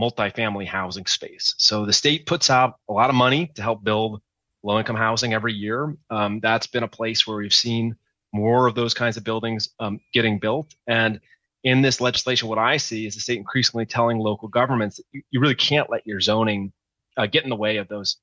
[0.00, 1.54] multifamily housing space.
[1.58, 4.20] So the state puts out a lot of money to help build
[4.62, 5.96] low income housing every year.
[6.10, 7.96] Um, that's been a place where we've seen
[8.32, 10.74] more of those kinds of buildings um, getting built.
[10.86, 11.20] And
[11.64, 15.22] in this legislation, what I see is the state increasingly telling local governments that you,
[15.30, 16.72] you really can't let your zoning
[17.16, 18.16] uh, get in the way of those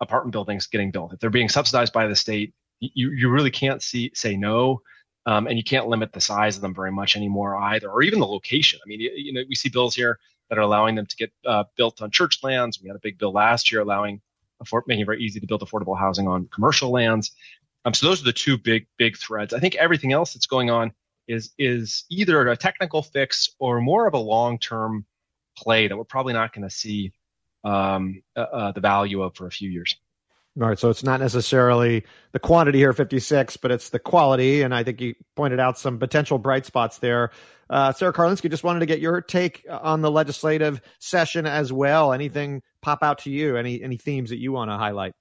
[0.00, 1.12] apartment buildings getting built.
[1.12, 4.82] If they're being subsidized by the state, you, you really can't see, say no.
[5.26, 8.20] Um, and you can't limit the size of them very much anymore either, or even
[8.20, 8.78] the location.
[8.84, 11.64] I mean, you, know, we see bills here that are allowing them to get uh,
[11.76, 12.80] built on church lands.
[12.80, 14.20] We had a big bill last year allowing,
[14.60, 17.32] afford, making it very easy to build affordable housing on commercial lands.
[17.84, 19.52] Um, so those are the two big, big threads.
[19.52, 20.92] I think everything else that's going on
[21.26, 25.04] is is either a technical fix or more of a long term
[25.56, 27.12] play that we're probably not going to see
[27.64, 29.96] um, uh, uh, the value of for a few years.
[30.58, 34.62] All right, so it's not necessarily the quantity here, 56, but it's the quality.
[34.62, 37.30] And I think you pointed out some potential bright spots there.
[37.68, 42.14] Uh, Sarah Karlinsky, just wanted to get your take on the legislative session as well.
[42.14, 43.56] Anything pop out to you?
[43.56, 45.12] Any any themes that you want to highlight?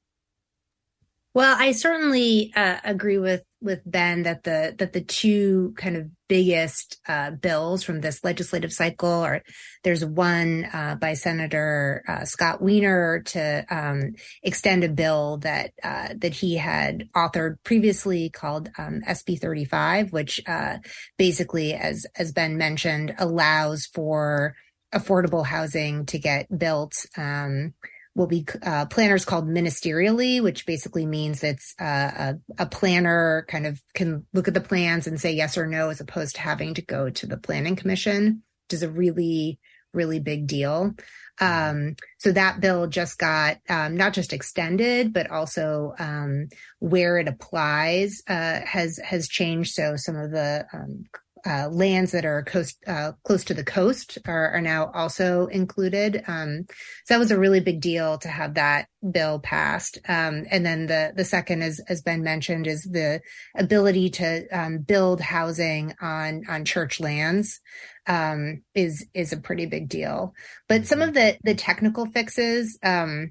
[1.36, 6.08] Well, I certainly uh, agree with with Ben that the that the two kind of
[6.30, 9.44] biggest uh, bills from this legislative cycle are
[9.84, 16.14] there's one uh, by Senator uh, Scott Wiener to um, extend a bill that uh,
[16.20, 20.78] that he had authored previously called um, SB 35, which uh,
[21.18, 24.56] basically, as as Ben mentioned, allows for
[24.94, 26.94] affordable housing to get built.
[27.18, 27.74] Um,
[28.16, 33.68] will be uh, planners called ministerially, which basically means it's uh, a, a, planner kind
[33.68, 36.74] of can look at the plans and say yes or no, as opposed to having
[36.74, 39.60] to go to the planning commission, which is a really,
[39.94, 40.96] really big deal.
[41.42, 46.48] Um, so that bill just got um, not just extended, but also um,
[46.80, 49.74] where it applies uh, has has changed.
[49.74, 51.04] So some of the um,
[51.46, 56.24] uh, lands that are coast uh, close to the coast are, are now also included.
[56.28, 56.66] Um,
[57.06, 60.00] so that was a really big deal to have that bill passed.
[60.08, 63.22] Um, and then the the second, as as Ben mentioned, is the
[63.56, 67.62] ability to um, build housing on on church lands
[68.08, 70.34] um, is is a pretty big deal.
[70.68, 73.30] But some of the the technical fixes um,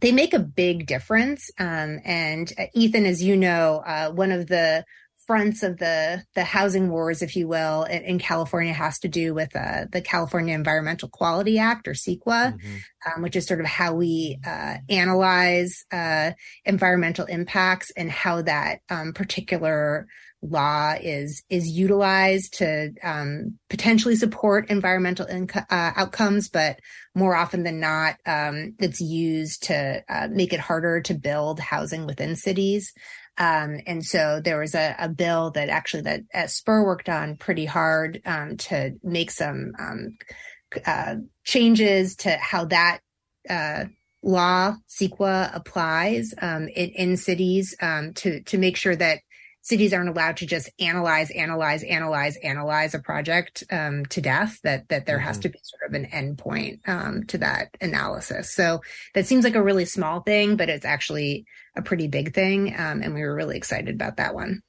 [0.00, 1.50] they make a big difference.
[1.58, 4.84] Um, and uh, Ethan, as you know, uh, one of the
[5.26, 9.34] fronts of the the housing wars, if you will, in, in California has to do
[9.34, 12.76] with uh, the California Environmental Quality Act or CEQA, mm-hmm.
[13.06, 16.32] um, which is sort of how we uh, analyze uh,
[16.64, 20.06] environmental impacts and how that um, particular
[20.42, 26.78] law is is utilized to um, potentially support environmental inco- uh, outcomes, but
[27.14, 32.06] more often than not, um, it's used to uh, make it harder to build housing
[32.06, 32.92] within cities.
[33.38, 37.66] Um, and so there was a, a, bill that actually that Spur worked on pretty
[37.66, 40.16] hard um, to make some um,
[40.86, 43.00] uh, changes to how that
[43.48, 43.84] uh,
[44.22, 49.20] law CEQA applies um, in, in, cities um, to to make sure that
[49.66, 54.60] cities aren't allowed to just analyze, analyze, analyze, analyze a project um, to death.
[54.62, 55.26] That that there mm-hmm.
[55.26, 58.54] has to be sort of an endpoint um, to that analysis.
[58.54, 58.80] So
[59.14, 63.02] that seems like a really small thing, but it's actually a pretty big thing, um,
[63.02, 64.62] and we were really excited about that one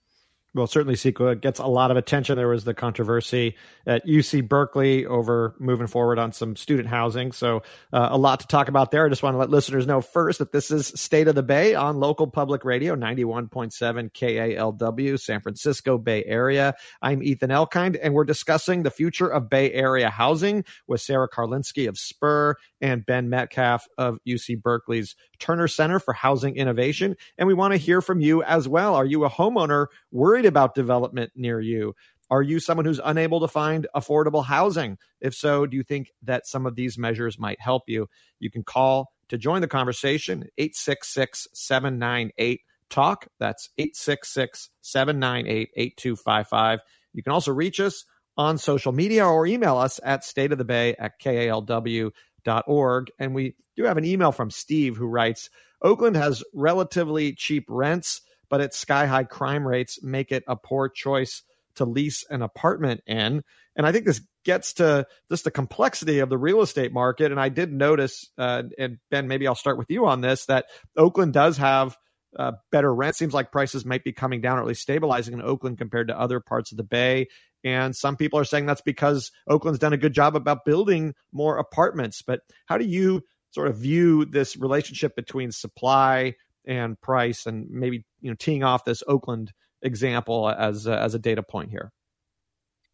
[0.58, 2.36] well, certainly CEQA gets a lot of attention.
[2.36, 7.32] There was the controversy at UC Berkeley over moving forward on some student housing.
[7.32, 9.06] So, uh, a lot to talk about there.
[9.06, 11.76] I just want to let listeners know first that this is State of the Bay
[11.76, 16.74] on local public radio, 91.7 KALW, San Francisco Bay Area.
[17.02, 21.88] I'm Ethan Elkind, and we're discussing the future of Bay Area housing with Sarah Karlinsky
[21.88, 27.16] of Spur and Ben Metcalf of UC Berkeley's Terner Center for Housing Innovation.
[27.38, 28.96] And we want to hear from you as well.
[28.96, 31.94] Are you a homeowner worried about development near you?
[32.30, 34.98] Are you someone who's unable to find affordable housing?
[35.22, 38.08] If so, do you think that some of these measures might help you?
[38.40, 43.28] You can call to join the conversation 866 798 TALK.
[43.40, 46.80] That's 866 798 8255.
[47.14, 48.06] You can also reach us
[48.38, 52.12] on social media or email us at stateofthebay at kalw
[52.48, 53.12] org.
[53.20, 55.50] And we do have an email from Steve who writes
[55.82, 60.90] Oakland has relatively cheap rents, but its sky high crime rates make it a poor
[60.90, 61.44] choice
[61.76, 63.44] to lease an apartment in.
[63.76, 67.32] And I think this gets to just the complexity of the real estate market.
[67.32, 70.66] And I did notice, uh, and Ben, maybe I'll start with you on this, that
[70.96, 71.96] Oakland does have
[72.38, 73.16] uh, better rent.
[73.16, 76.20] Seems like prices might be coming down or at least stabilizing in Oakland compared to
[76.20, 77.28] other parts of the Bay.
[77.68, 81.58] And some people are saying that's because Oakland's done a good job about building more
[81.58, 82.22] apartments.
[82.22, 88.06] But how do you sort of view this relationship between supply and price, and maybe
[88.22, 89.52] you know teeing off this Oakland
[89.82, 91.92] example as a, as a data point here?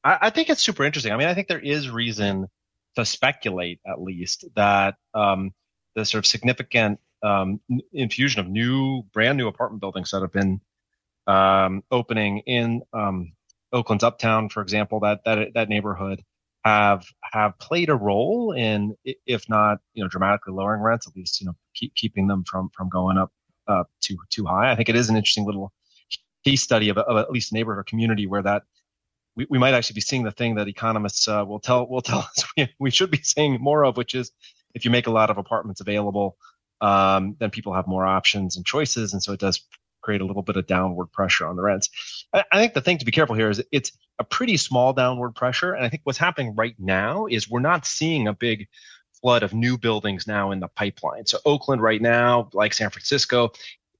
[0.03, 1.13] I, I think it's super interesting.
[1.13, 2.47] I mean, I think there is reason
[2.95, 5.53] to speculate, at least, that um,
[5.93, 7.59] the sort of significant um,
[7.91, 10.62] infusion of new, brand new apartment buildings that have been
[11.27, 13.33] um, opening in um,
[13.73, 16.23] Oakland's Uptown, for example, that that that neighborhood
[16.63, 21.41] have have played a role in, if not you know dramatically lowering rents, at least
[21.41, 23.31] you know keep, keeping them from from going up
[23.67, 24.71] uh, too too high.
[24.71, 25.73] I think it is an interesting little
[26.45, 28.63] case study of, of at least a neighborhood or community where that
[29.36, 32.19] we, we might actually be seeing the thing that economists uh, will tell will tell
[32.38, 34.31] us we, we should be seeing more of, which is
[34.73, 36.38] if you make a lot of apartments available,
[36.81, 39.62] um, then people have more options and choices, and so it does
[40.03, 41.89] create a little bit of downward pressure on the rents.
[42.33, 45.73] I, think the thing to be careful here is it's a pretty small downward pressure,
[45.73, 48.67] and I think what's happening right now is we're not seeing a big
[49.21, 51.25] flood of new buildings now in the pipeline.
[51.25, 53.53] So Oakland right now, like San Francisco,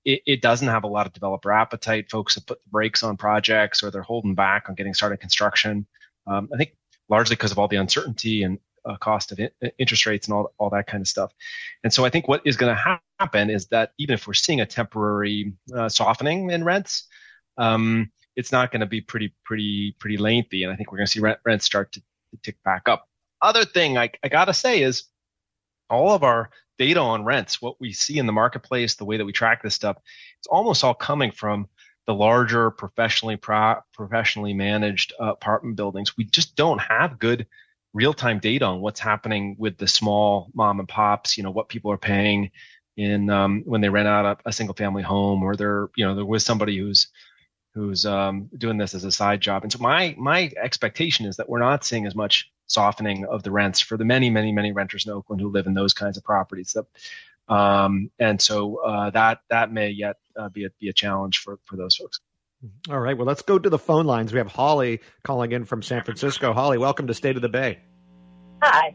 [0.04, 2.12] it, it, doesn't have a lot of developer appetite.
[2.12, 5.88] Folks have put the brakes on projects or they're holding back on getting started construction.
[6.28, 6.76] Um, I think
[7.08, 10.54] largely because of all the uncertainty and uh, cost of in- interest rates and all,
[10.58, 11.32] all that kind of stuff.
[11.84, 14.34] And so I think what is going to ha- happen is that even if we're
[14.34, 17.08] seeing a temporary uh, softening in rents,
[17.58, 20.64] um, it's not going to be pretty, pretty, pretty lengthy.
[20.64, 23.08] And I think we're going to see rent, rents start to, to tick back up.
[23.42, 25.04] Other thing I, I got to say is
[25.90, 29.26] all of our data on rents, what we see in the marketplace, the way that
[29.26, 29.98] we track this stuff,
[30.40, 31.68] it's almost all coming from
[32.08, 36.18] the larger professionally pro- professionally managed uh, apartment buildings.
[36.18, 37.46] We just don't have good
[37.94, 41.38] real time data on what's happening with the small mom and pops.
[41.38, 42.52] You know what people are paying
[42.98, 46.16] in um, when they rent out a, a, single family home, or they're you know
[46.16, 47.08] they're with somebody who's
[47.74, 49.64] who's um, doing this as a side job.
[49.64, 53.52] And so my my expectation is that we're not seeing as much softening of the
[53.52, 56.24] rents for the many, many, many renters in Oakland who live in those kinds of
[56.24, 56.76] properties.
[57.50, 61.60] Um, and so uh, that that may yet uh, be a be a challenge for
[61.66, 62.20] for those folks.
[62.90, 63.18] All right.
[63.18, 64.32] Well, let's go to the phone lines.
[64.32, 66.54] We have Holly calling in from San Francisco.
[66.54, 67.80] Holly, welcome to State of the Bay.
[68.62, 68.94] Hi.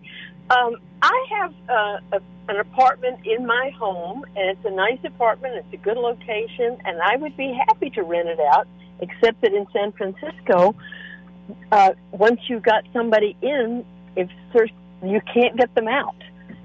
[0.50, 5.56] Um, I have uh, a, an apartment in my home, and it's a nice apartment.
[5.56, 8.66] It's a good location, and I would be happy to rent it out.
[9.00, 10.74] Except that in San Francisco,
[11.70, 13.84] uh, once you've got somebody in,
[14.16, 14.28] if
[15.04, 16.16] you can't get them out.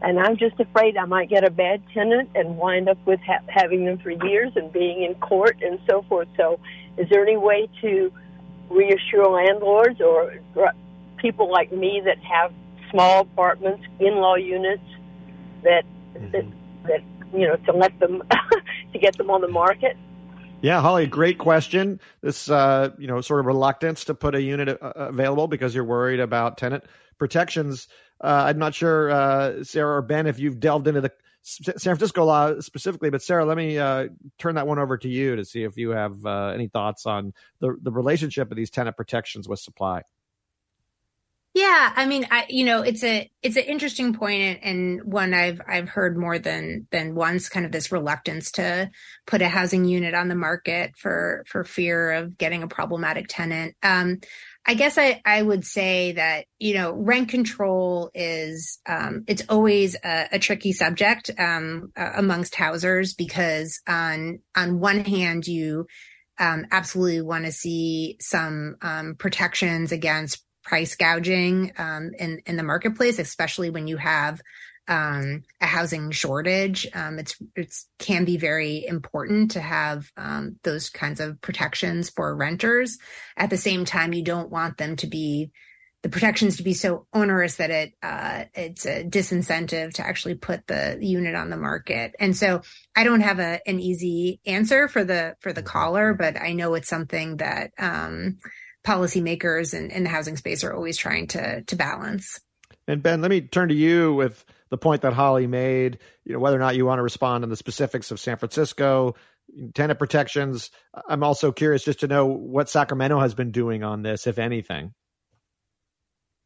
[0.02, 3.46] And I'm just afraid I might get a bad tenant and wind up with ha-
[3.48, 6.28] having them for years and being in court and so forth.
[6.36, 6.60] So,
[6.97, 8.12] is there any way to
[8.69, 10.34] reassure landlords or
[11.17, 12.53] people like me that have
[12.91, 14.84] small apartments, in-law units,
[15.63, 15.84] that
[16.15, 16.32] mm-hmm.
[16.32, 16.45] that,
[16.84, 17.01] that
[17.34, 18.21] you know to let them
[18.93, 19.97] to get them on the market?
[20.62, 21.99] Yeah, Holly, great question.
[22.21, 25.84] This, uh, you know, sort of reluctance to put a unit uh, available because you're
[25.84, 26.86] worried about tenant
[27.17, 27.89] protections.
[28.23, 31.12] Uh, I'm not sure, uh, Sarah or Ben, if you've delved into the
[31.43, 34.08] San Francisco law specifically, but Sarah, let me uh,
[34.39, 37.34] turn that one over to you to see if you have uh, any thoughts on
[37.60, 40.03] the the relationship of these tenant protections with supply.
[41.53, 45.36] Yeah, I mean, I you know, it's a it's an interesting point and, and one
[45.36, 47.47] I've I've heard more than than once.
[47.47, 48.89] Kind of this reluctance to
[49.27, 53.75] put a housing unit on the market for for fear of getting a problematic tenant.
[53.84, 54.21] Um,
[54.65, 59.95] I guess I, I would say that, you know, rent control is, um, it's always
[60.04, 65.86] a, a tricky subject, um, uh, amongst housers because on, on one hand, you,
[66.39, 72.63] um, absolutely want to see some, um, protections against price gouging um, in in the
[72.63, 74.41] marketplace, especially when you have
[74.88, 76.88] um, a housing shortage.
[76.93, 82.36] Um, it's it's can be very important to have um, those kinds of protections for
[82.36, 82.98] renters.
[83.38, 85.52] At the same time, you don't want them to be
[86.04, 90.67] the protections to be so onerous that it uh, it's a disincentive to actually put
[90.67, 92.13] the unit on the market.
[92.19, 92.62] And so
[92.96, 96.74] I don't have a an easy answer for the for the caller, but I know
[96.74, 98.39] it's something that um,
[98.86, 102.41] policymakers and in the housing space are always trying to to balance.
[102.86, 104.43] And Ben, let me turn to you with
[104.74, 106.00] the point that Holly made.
[106.26, 109.14] You know whether or not you want to respond on the specifics of San Francisco
[109.74, 110.72] tenant protections.
[111.08, 114.94] I'm also curious just to know what Sacramento has been doing on this, if anything.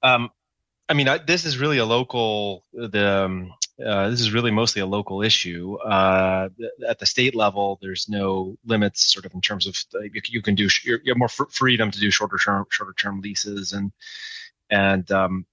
[0.04, 0.30] Um,
[0.90, 2.64] I mean, I, this is really a local.
[2.74, 5.76] The um, uh, this is really mostly a local issue.
[5.76, 6.50] Uh,
[6.88, 10.56] at the state level, there's no limits, sort of in terms of the, you, can
[10.56, 13.92] do you have more fr- freedom to do shorter term shorter term leases, and
[14.70, 15.46] and um,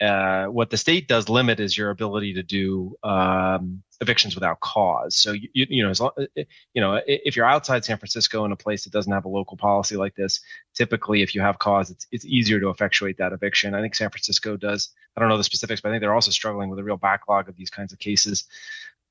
[0.00, 5.16] uh, what the state does limit is your ability to do um, evictions without cause.
[5.16, 8.52] So you, you, you know, as long, you know, if you're outside San Francisco in
[8.52, 10.40] a place that doesn't have a local policy like this,
[10.74, 13.74] typically if you have cause, it's it's easier to effectuate that eviction.
[13.74, 14.90] I think San Francisco does.
[15.16, 17.48] I don't know the specifics, but I think they're also struggling with a real backlog
[17.48, 18.44] of these kinds of cases.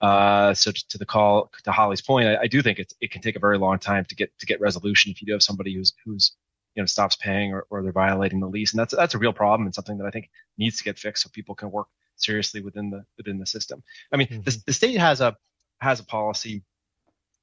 [0.02, 3.22] Uh, so to, the call to Holly's point, I, I do think it's, it can
[3.22, 5.74] take a very long time to get to get resolution if you do have somebody
[5.74, 6.36] who's who's
[6.76, 9.34] you know stops paying or, or they're violating the lease, and that's that's a real
[9.34, 12.62] problem and something that I think needs to get fixed so people can work seriously
[12.62, 13.84] within the within the system.
[14.12, 14.42] I mean, mm-hmm.
[14.42, 15.36] the, the state has a
[15.80, 16.64] has a policy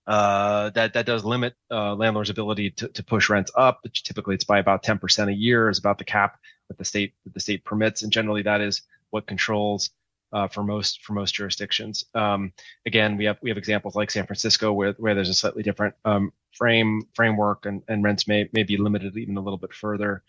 [0.06, 3.80] uh, that that does limit uh, landlords' ability to, to push rents up.
[3.92, 7.34] Typically, it's by about 10% a year is about the cap that the state that
[7.34, 9.90] the state permits, and generally that is what controls
[10.32, 12.04] uh, for most for most jurisdictions.
[12.14, 12.52] Um,
[12.86, 15.94] again, we have we have examples like San Francisco where where there's a slightly different
[16.04, 20.22] um, frame framework and, and rents may may be limited even a little bit further.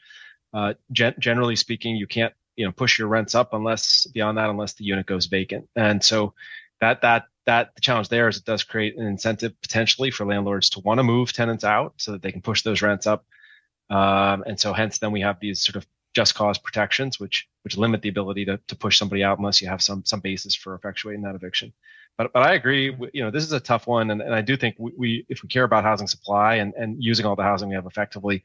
[0.54, 4.49] Uh, gen- generally speaking, you can't you know push your rents up unless beyond that
[4.49, 6.34] unless the unit goes vacant, and so
[6.82, 10.70] that that that the challenge there is it does create an incentive potentially for landlords
[10.70, 13.26] to want to move tenants out so that they can push those rents up.
[13.89, 17.78] Um, and so hence then we have these sort of just cause protections, which which
[17.78, 20.78] limit the ability to, to push somebody out unless you have some some basis for
[20.78, 21.74] effectuating that eviction.
[22.18, 24.55] But but I agree, you know, this is a tough one, and, and I do
[24.55, 27.70] think we, we if we care about housing supply and, and using all the housing
[27.70, 28.43] we have effectively,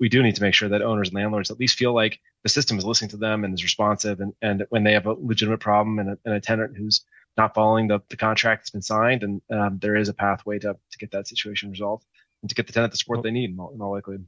[0.00, 2.48] we do need to make sure that owners and landlords at least feel like the
[2.48, 5.60] system is listening to them and is responsive, and, and when they have a legitimate
[5.60, 7.04] problem and a, and a tenant who's
[7.36, 10.76] not following the, the contract that's been signed, and um, there is a pathway to
[10.90, 12.04] to get that situation resolved
[12.42, 14.24] and to get the tenant the support they need in all, in all likelihood.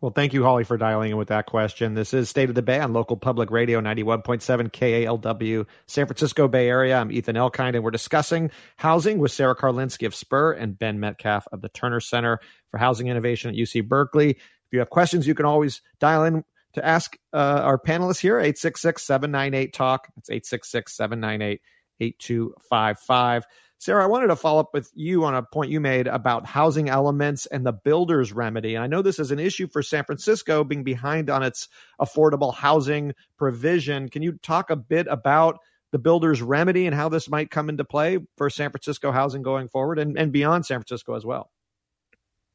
[0.00, 1.94] Well, thank you, Holly, for dialing in with that question.
[1.94, 6.68] This is State of the Bay on local public radio 91.7 KALW, San Francisco Bay
[6.68, 6.96] Area.
[6.96, 11.48] I'm Ethan Elkind, and we're discussing housing with Sarah Karlinsky of Spur and Ben Metcalf
[11.50, 12.38] of the Terner Center
[12.70, 14.30] for Housing Innovation at UC Berkeley.
[14.30, 14.38] If
[14.70, 16.44] you have questions, you can always dial in
[16.74, 20.08] to ask uh, our panelists here, 866 798 TALK.
[20.14, 21.60] That's 866 798
[21.98, 23.46] 8255.
[23.80, 26.88] Sarah, I wanted to follow up with you on a point you made about housing
[26.88, 28.74] elements and the builder's remedy.
[28.74, 31.68] And I know this is an issue for San Francisco being behind on its
[32.00, 34.08] affordable housing provision.
[34.08, 35.60] Can you talk a bit about
[35.92, 39.68] the builder's remedy and how this might come into play for San Francisco housing going
[39.68, 41.48] forward and, and beyond San Francisco as well?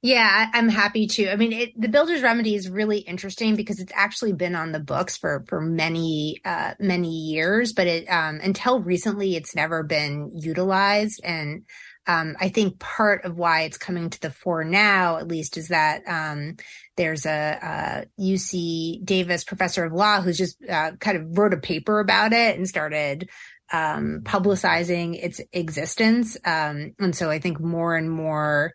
[0.03, 1.31] Yeah, I'm happy to.
[1.31, 4.81] I mean, it, the builder's remedy is really interesting because it's actually been on the
[4.81, 10.31] books for for many uh, many years, but it um, until recently, it's never been
[10.35, 11.21] utilized.
[11.23, 11.63] And
[12.05, 15.69] um, I think part of why it's coming to the fore now, at least, is
[15.69, 16.57] that um,
[16.97, 21.57] there's a, a, UC Davis professor of law who's just uh, kind of wrote a
[21.57, 23.29] paper about it and started
[23.71, 26.35] um, publicizing its existence.
[26.43, 28.73] Um, and so I think more and more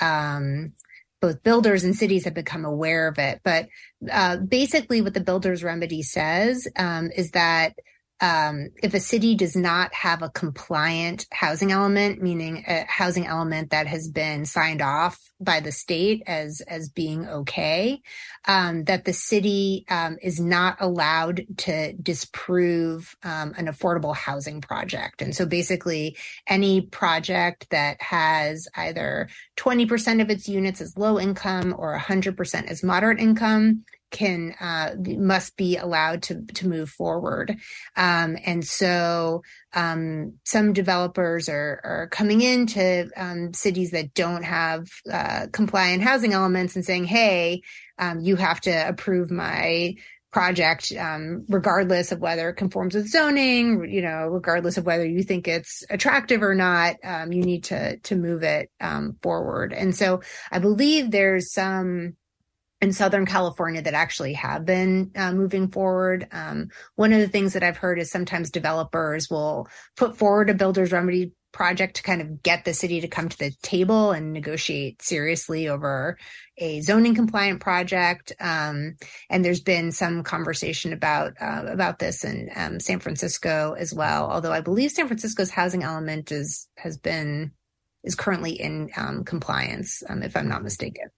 [0.00, 0.72] um,
[1.20, 3.40] both builders and cities have become aware of it.
[3.44, 3.68] But
[4.10, 7.74] uh, basically, what the builder's remedy says um, is that
[8.20, 13.70] um, if a city does not have a compliant housing element, meaning a housing element
[13.70, 18.02] that has been signed off by the state as as being okay,
[18.46, 25.22] um, that the city um, is not allowed to disprove um, an affordable housing project.
[25.22, 26.16] And so, basically,
[26.46, 32.36] any project that has either twenty percent of its units as low income or hundred
[32.36, 37.56] percent as moderate income can uh, must be allowed to to move forward.
[37.96, 39.42] Um, and so
[39.74, 46.32] um, some developers are are coming into um, cities that don't have uh, compliant housing
[46.32, 47.62] elements and saying, "Hey,
[47.98, 49.94] um, you have to approve my."
[50.32, 55.24] project um, regardless of whether it conforms with zoning you know regardless of whether you
[55.24, 58.70] think it's attractive or not um, you need to to move it
[59.24, 60.20] forward and so
[60.52, 62.14] i believe there's some
[62.80, 66.26] in Southern California that actually have been uh, moving forward.
[66.32, 70.54] Um, one of the things that I've heard is sometimes developers will put forward a
[70.54, 74.32] builder's remedy project to kind of get the city to come to the table and
[74.32, 76.16] negotiate seriously over
[76.58, 78.32] a zoning compliant project.
[78.40, 78.96] Um,
[79.28, 84.30] and there's been some conversation about uh, about this in um, San Francisco as well.
[84.30, 87.52] Although I believe San Francisco's housing element is has been
[88.04, 91.10] is currently in um, compliance, um, if I'm not mistaken.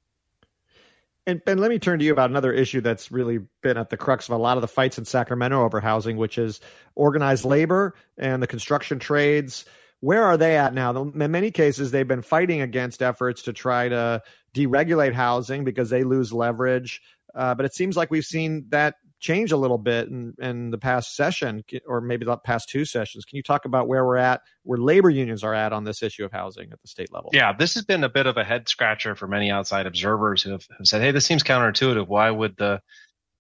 [1.27, 3.97] And Ben, let me turn to you about another issue that's really been at the
[3.97, 6.61] crux of a lot of the fights in Sacramento over housing, which is
[6.97, 9.65] organized labor and the construction trades.
[10.01, 10.91] Where are they at now?
[11.01, 16.03] In many cases, they've been fighting against efforts to try to deregulate housing because they
[16.03, 17.01] lose leverage.
[17.33, 20.79] Uh, but it seems like we've seen that change a little bit in, in the
[20.79, 23.25] past session or maybe the past two sessions.
[23.25, 26.25] Can you talk about where we're at, where labor unions are at on this issue
[26.25, 27.31] of housing at the state level?
[27.33, 30.51] Yeah, this has been a bit of a head scratcher for many outside observers who
[30.51, 32.09] have, have said, hey, this seems counterintuitive.
[32.09, 32.83] Why would the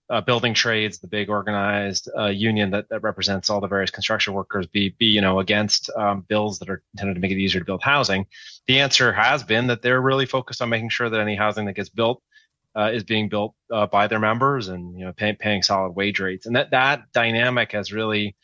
[0.08, 4.34] uh, building trades, the big organized uh, union that, that represents all the various construction
[4.34, 7.60] workers, be, be you know against um, bills that are intended to make it easier
[7.60, 8.26] to build housing?
[8.68, 11.72] The answer has been that they're really focused on making sure that any housing that
[11.72, 12.22] gets built
[12.76, 16.20] uh, is being built uh, by their members and you know pay, paying solid wage
[16.20, 18.36] rates, and that that dynamic has really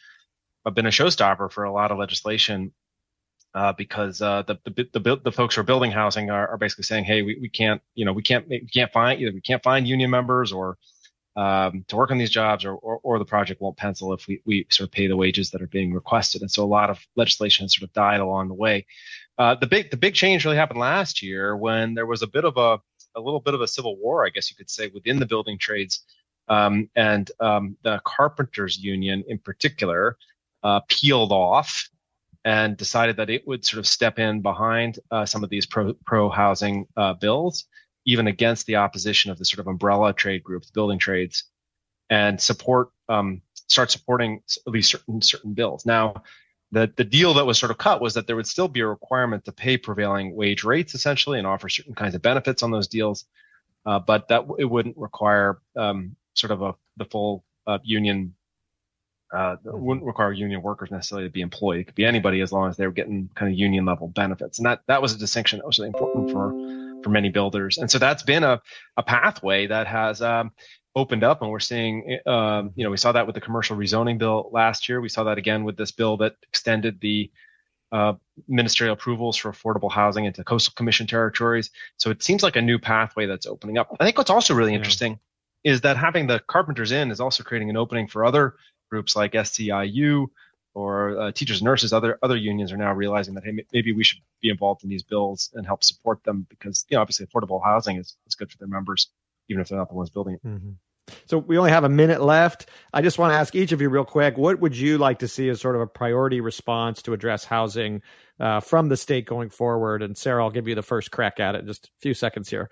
[0.74, 2.72] been a showstopper for a lot of legislation
[3.54, 6.84] uh, because uh, the, the, the the folks who are building housing are, are basically
[6.84, 9.62] saying, hey, we, we can't you know we can't we can't find either we can't
[9.62, 10.76] find union members or
[11.36, 14.42] um, to work on these jobs or, or, or the project won't pencil if we,
[14.44, 16.42] we sort of pay the wages that are being requested.
[16.42, 18.86] And so a lot of legislation sort of died along the way.
[19.38, 22.44] Uh, the big the big change really happened last year when there was a bit
[22.44, 22.80] of a
[23.16, 25.58] a little bit of a civil war, I guess you could say, within the building
[25.58, 26.04] trades,
[26.48, 30.16] um, and um, the carpenters union in particular
[30.62, 31.88] uh, peeled off
[32.44, 36.30] and decided that it would sort of step in behind uh, some of these pro
[36.30, 37.64] housing uh, bills,
[38.06, 41.44] even against the opposition of the sort of umbrella trade groups, building trades,
[42.10, 45.84] and support um, start supporting at least certain certain bills.
[45.84, 46.22] Now,
[46.72, 48.86] the the deal that was sort of cut was that there would still be a
[48.86, 52.88] requirement to pay prevailing wage rates essentially and offer certain kinds of benefits on those
[52.88, 53.24] deals,
[53.86, 58.34] uh, but that it wouldn't require um, sort of a the full uh, union.
[59.30, 61.80] Uh, wouldn't require union workers necessarily to be employed.
[61.80, 64.58] It could be anybody as long as they were getting kind of union level benefits,
[64.58, 67.76] and that that was a distinction that was really important for for many builders.
[67.76, 68.60] And so that's been a
[68.96, 70.52] a pathway that has um,
[70.94, 74.18] opened up and we're seeing um, you know we saw that with the commercial rezoning
[74.18, 75.00] bill last year.
[75.00, 77.30] We saw that again with this bill that extended the
[77.90, 78.14] uh,
[78.46, 81.70] ministerial approvals for affordable housing into coastal commission territories.
[81.96, 83.96] So it seems like a new pathway that's opening up.
[83.98, 84.78] I think what's also really yeah.
[84.78, 85.18] interesting
[85.64, 88.56] is that having the carpenters in is also creating an opening for other
[88.90, 90.26] groups like SEIU
[90.74, 94.04] or uh, teachers and nurses other other unions are now realizing that hey maybe we
[94.04, 97.62] should be involved in these bills and help support them because you know obviously affordable
[97.64, 99.08] housing is, is good for their members
[99.48, 100.46] even if they're not the ones building it.
[100.46, 100.70] Mm-hmm.
[101.26, 102.68] So we only have a minute left.
[102.92, 105.28] I just want to ask each of you real quick: What would you like to
[105.28, 108.02] see as sort of a priority response to address housing
[108.38, 110.02] uh, from the state going forward?
[110.02, 111.66] And Sarah, I'll give you the first crack at it.
[111.66, 112.70] Just a few seconds here.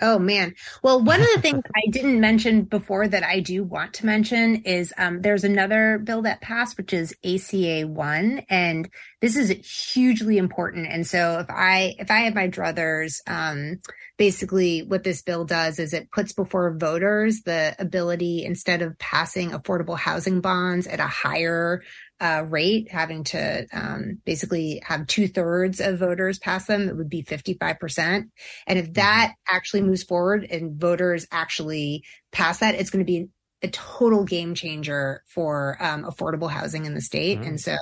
[0.00, 0.54] Oh man.
[0.82, 4.56] Well, one of the things I didn't mention before that I do want to mention
[4.64, 8.88] is um, there's another bill that passed, which is ACA one, and
[9.20, 9.50] this is
[9.92, 10.86] hugely important.
[10.90, 13.80] And so if I if I have my druthers, um,
[14.16, 19.50] basically what this bill does is it puts before voters the ability instead of passing
[19.50, 21.82] affordable housing bonds at a higher
[22.20, 27.08] uh, rate, having to um, basically have two thirds of voters pass them, it would
[27.08, 28.28] be 55%.
[28.66, 29.56] And if that mm-hmm.
[29.56, 33.28] actually moves forward and voters actually pass that, it's going to be
[33.62, 37.38] a total game changer for um, affordable housing in the state.
[37.38, 37.76] And so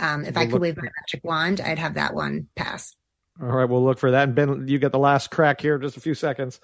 [0.00, 2.94] um, if we'll I could wave my magic wand, I'd have that one pass.
[3.40, 4.24] All right, we'll look for that.
[4.24, 6.60] And Ben, you get the last crack here, just a few seconds.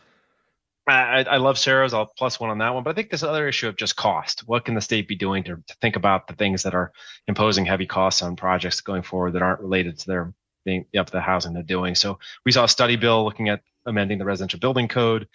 [0.87, 1.95] I, I, love Sarah's.
[1.95, 2.83] I'll plus one on that one.
[2.83, 4.41] But I think this other issue of just cost.
[4.47, 6.93] What can the state be doing to, to think about the things that are
[7.29, 11.21] imposing heavy costs on projects going forward that aren't related to their being up the
[11.21, 11.95] housing they're doing?
[11.95, 15.29] So we saw a study bill looking at amending the residential building code.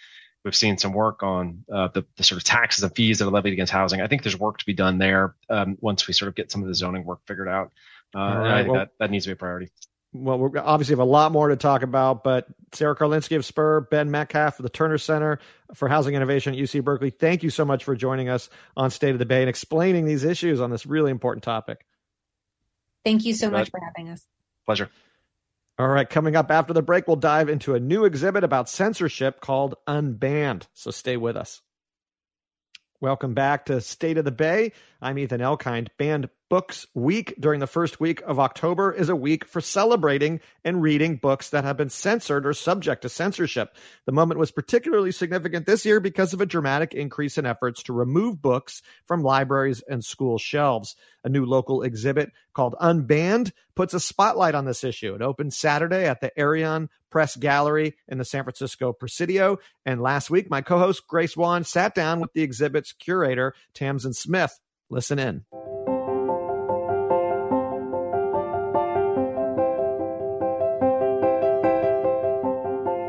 [0.44, 3.32] We've seen some work on uh, the, the, sort of taxes and fees that are
[3.32, 4.00] levied against housing.
[4.00, 6.62] I think there's work to be done there um, once we sort of get some
[6.62, 7.72] of the zoning work figured out.
[8.14, 9.72] Uh, right, I think well, that, that needs to be a priority
[10.24, 13.80] well, we obviously have a lot more to talk about, but Sarah Karlinsky of Spur,
[13.80, 15.38] Ben Metcalf of the Terner Center
[15.74, 19.10] for Housing Innovation at UC Berkeley, thank you so much for joining us on State
[19.10, 21.84] of the Bay and explaining these issues on this really important topic.
[23.04, 24.26] Thank you so much for having us.
[24.64, 24.90] Pleasure.
[25.78, 29.40] All right, coming up after the break, we'll dive into a new exhibit about censorship
[29.40, 30.66] called Unbanned.
[30.72, 31.60] So stay with us.
[33.00, 34.72] Welcome back to State of the Bay.
[35.06, 35.86] I'm Ethan Elkind.
[35.98, 40.82] Banned Books Week during the first week of October is a week for celebrating and
[40.82, 43.76] reading books that have been censored or subject to censorship.
[44.06, 47.92] The moment was particularly significant this year because of a dramatic increase in efforts to
[47.92, 50.96] remove books from libraries and school shelves.
[51.22, 55.14] A new local exhibit called Unbanned puts a spotlight on this issue.
[55.14, 59.58] It opened Saturday at the Arion Press Gallery in the San Francisco Presidio.
[59.84, 64.12] And last week, my co host Grace Wan sat down with the exhibit's curator, Tamsen
[64.12, 64.58] Smith.
[64.90, 65.42] Listen in.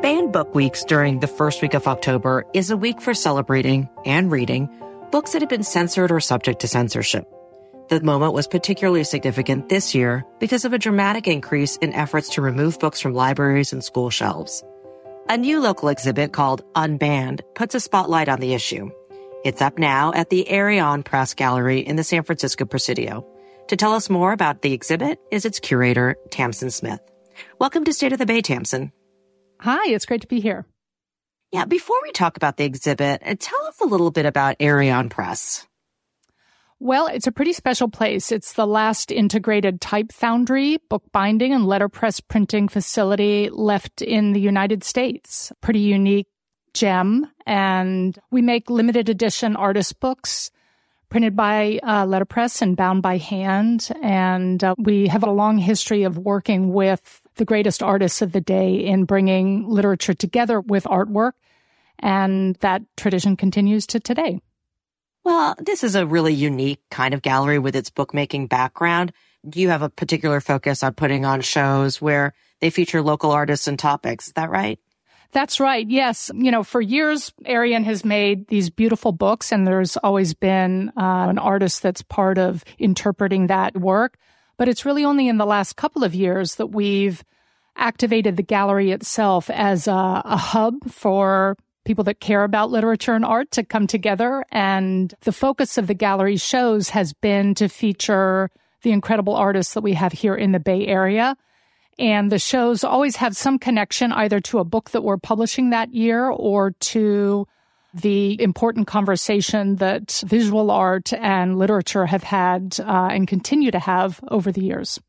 [0.01, 4.31] Banned Book Weeks during the first week of October is a week for celebrating and
[4.31, 4.69] reading
[5.11, 7.27] books that have been censored or subject to censorship.
[7.89, 12.41] The moment was particularly significant this year because of a dramatic increase in efforts to
[12.41, 14.63] remove books from libraries and school shelves.
[15.29, 18.89] A new local exhibit called Unbanned puts a spotlight on the issue.
[19.47, 23.25] It's up now at the Arion Press Gallery in the San Francisco Presidio.
[23.69, 26.99] To tell us more about the exhibit is its curator, Tamsen Smith.
[27.57, 28.91] Welcome to State of the Bay, Tamsen.
[29.61, 30.65] Hi, it's great to be here.
[31.53, 35.07] Yeah, before we talk about the exhibit, uh, tell us a little bit about Arion
[35.07, 35.65] Press.
[36.81, 38.33] Well, it's a pretty special place.
[38.33, 44.83] It's the last integrated type foundry, bookbinding, and letterpress printing facility left in the United
[44.83, 45.53] States.
[45.61, 46.27] Pretty unique
[46.77, 47.29] gem.
[47.45, 50.51] And we make limited edition artist books
[51.09, 53.89] printed by uh, letterpress and bound by hand.
[54.01, 58.41] And uh, we have a long history of working with the greatest artists of the
[58.41, 61.33] day in bringing literature together with artwork.
[61.99, 64.39] And that tradition continues to today.
[65.23, 69.13] Well, this is a really unique kind of gallery with its bookmaking background.
[69.47, 73.67] Do you have a particular focus on putting on shows where they feature local artists
[73.67, 74.27] and topics.
[74.27, 74.79] Is that right?
[75.31, 75.87] That's right.
[75.87, 76.31] Yes.
[76.33, 81.27] You know, for years, Arion has made these beautiful books, and there's always been uh,
[81.29, 84.17] an artist that's part of interpreting that work.
[84.57, 87.23] But it's really only in the last couple of years that we've
[87.75, 93.23] activated the gallery itself as a, a hub for people that care about literature and
[93.23, 94.43] art to come together.
[94.51, 98.49] And the focus of the gallery shows has been to feature
[98.81, 101.35] the incredible artists that we have here in the Bay Area.
[101.99, 105.93] And the shows always have some connection either to a book that we're publishing that
[105.93, 107.47] year or to
[107.93, 114.19] the important conversation that visual art and literature have had uh, and continue to have
[114.29, 114.99] over the years.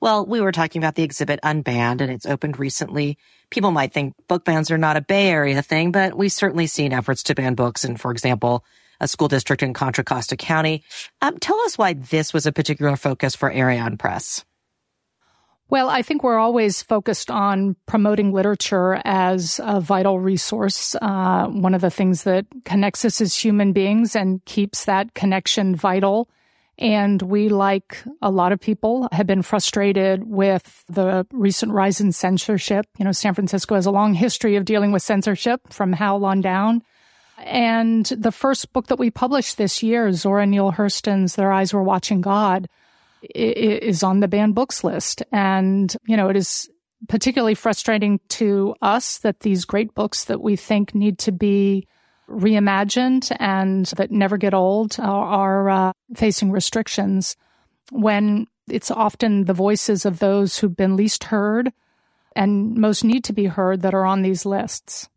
[0.00, 3.18] Well, we were talking about the exhibit Unbanned and it's opened recently.
[3.50, 6.92] People might think book bans are not a Bay Area thing, but we've certainly seen
[6.92, 8.64] efforts to ban books in, for example,
[9.00, 10.82] a school district in Contra Costa County.
[11.20, 14.44] Um, tell us why this was a particular focus for Arion Press.
[15.68, 20.94] Well, I think we're always focused on promoting literature as a vital resource.
[21.02, 25.74] Uh, one of the things that connects us as human beings and keeps that connection
[25.74, 26.28] vital.
[26.78, 32.12] And we, like a lot of people, have been frustrated with the recent rise in
[32.12, 32.86] censorship.
[32.98, 36.42] You know, San Francisco has a long history of dealing with censorship from Howl on
[36.42, 36.82] down.
[37.38, 41.82] And the first book that we published this year, Zora Neale Hurston's Their Eyes Were
[41.82, 42.68] Watching God,
[43.34, 45.22] is on the banned books list.
[45.32, 46.68] And, you know, it is
[47.08, 51.86] particularly frustrating to us that these great books that we think need to be
[52.28, 57.36] reimagined and that never get old are, are uh, facing restrictions
[57.92, 61.72] when it's often the voices of those who've been least heard
[62.34, 65.08] and most need to be heard that are on these lists.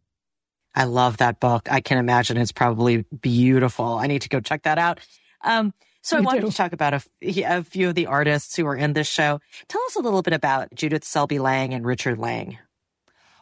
[0.75, 1.67] I love that book.
[1.71, 3.97] I can imagine it's probably beautiful.
[3.97, 4.99] I need to go check that out.
[5.43, 5.73] Um,
[6.09, 6.49] so I wanted do.
[6.49, 9.39] to talk about a, a, few of the artists who are in this show.
[9.67, 12.57] Tell us a little bit about Judith Selby Lang and Richard Lang.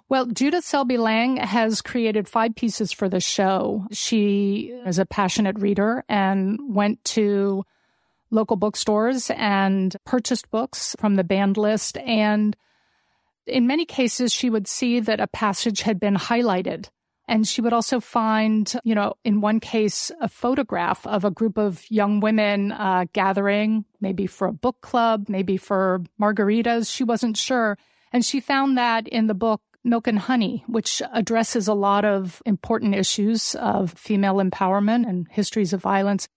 [0.10, 3.86] Well, Judith Selby Lang has created five pieces for the show.
[3.92, 7.66] She is a passionate reader and went to
[8.32, 11.98] local bookstores and purchased books from the banned list.
[11.98, 12.56] And
[13.46, 16.90] in many cases, she would see that a passage had been highlighted
[17.28, 21.58] and she would also find, you know, in one case, a photograph of a group
[21.58, 26.94] of young women uh, gathering, maybe for a book club, maybe for margaritas.
[26.94, 27.78] She wasn't sure.
[28.14, 32.42] And she found that in the book Milk and Honey, which addresses a lot of
[32.46, 36.28] important issues of female empowerment and histories of violence.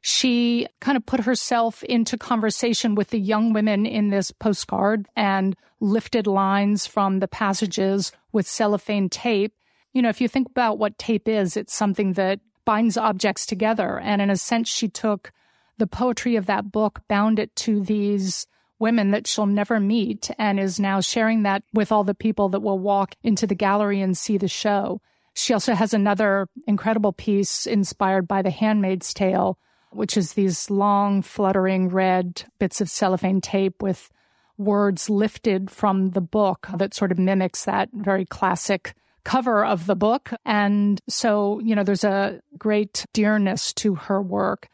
[0.00, 5.56] She kind of put herself into conversation with the young women in this postcard and
[5.80, 9.54] lifted lines from the passages with cellophane tape
[9.92, 13.98] you know, if you think about what tape is, it's something that binds objects together.
[13.98, 15.32] And in a sense, she took
[15.78, 18.46] the poetry of that book, bound it to these
[18.78, 22.60] women that she'll never meet, and is now sharing that with all the people that
[22.60, 25.00] will walk into the gallery and see the show.
[25.34, 29.58] She also has another incredible piece inspired by The Handmaid's Tale,
[29.90, 34.10] which is these long, fluttering red bits of cellophane tape with
[34.58, 38.94] words lifted from the book that sort of mimics that very classic
[39.24, 40.30] cover of the book.
[40.44, 44.68] And so, you know, there's a great dearness to her work.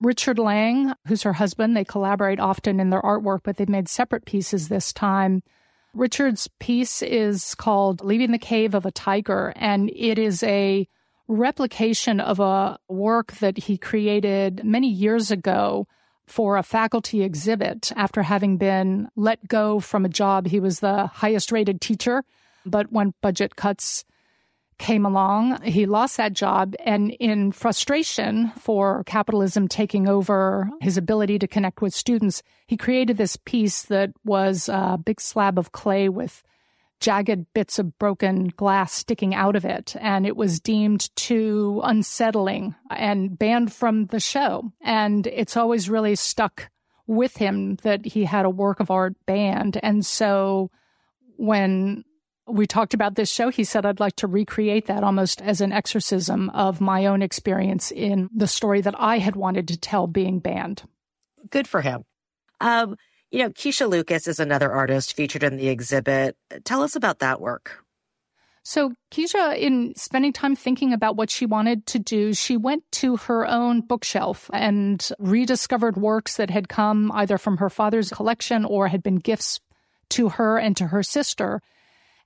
[0.00, 4.24] Richard Lang, who's her husband, they collaborate often in their artwork, but they've made separate
[4.24, 5.42] pieces this time.
[5.92, 10.86] Richard's piece is called Leaving the Cave of a Tiger, and it is a
[11.26, 15.86] replication of a work that he created many years ago
[16.26, 20.46] for a faculty exhibit after having been let go from a job.
[20.46, 22.22] He was the highest rated teacher
[22.64, 24.04] but when budget cuts
[24.78, 26.74] came along, he lost that job.
[26.84, 33.16] And in frustration for capitalism taking over his ability to connect with students, he created
[33.16, 36.42] this piece that was a big slab of clay with
[37.00, 39.94] jagged bits of broken glass sticking out of it.
[40.00, 44.72] And it was deemed too unsettling and banned from the show.
[44.80, 46.70] And it's always really stuck
[47.06, 49.78] with him that he had a work of art banned.
[49.82, 50.70] And so
[51.36, 52.04] when
[52.48, 55.72] we talked about this show, he said, I'd like to recreate that almost as an
[55.72, 60.38] exorcism of my own experience in the story that I had wanted to tell being
[60.38, 60.82] banned.
[61.50, 62.04] Good for him.
[62.60, 62.96] Um,
[63.30, 66.36] you know, Keisha Lucas is another artist featured in the exhibit.
[66.64, 67.84] Tell us about that work.
[68.64, 73.16] So, Keisha, in spending time thinking about what she wanted to do, she went to
[73.16, 78.88] her own bookshelf and rediscovered works that had come either from her father's collection or
[78.88, 79.60] had been gifts
[80.10, 81.62] to her and to her sister.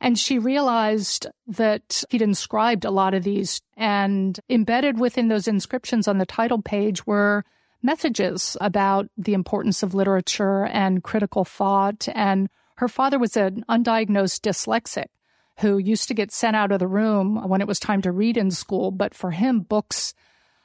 [0.03, 6.09] And she realized that he'd inscribed a lot of these and embedded within those inscriptions
[6.09, 7.45] on the title page were
[7.85, 12.09] messages about the importance of literature and critical thought.
[12.17, 12.49] And
[12.79, 15.07] her father was an undiagnosed dyslexic
[15.61, 18.37] who used to get sent out of the room when it was time to read
[18.37, 18.91] in school.
[18.91, 20.15] But for him, books,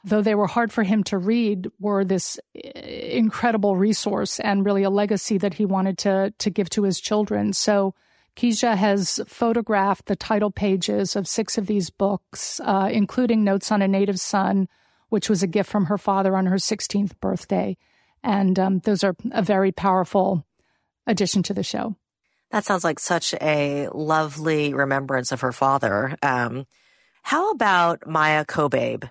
[0.03, 2.71] though they were hard for him to read, were this eh,
[3.11, 7.53] incredible resource and really a legacy that he wanted to, to give to his children.
[7.53, 7.93] So
[8.37, 13.81] Keisha has photographed the title pages of six of these books, uh, including Notes on
[13.81, 14.69] a Native Son,
[15.09, 17.75] which was a gift from her father on her 16th birthday.
[18.23, 20.45] And um, those are a very powerful
[21.07, 21.95] addition to the show.
[22.51, 26.15] That sounds like such a lovely remembrance of her father.
[26.21, 26.67] Um,
[27.23, 29.09] how about Maia Kobabe?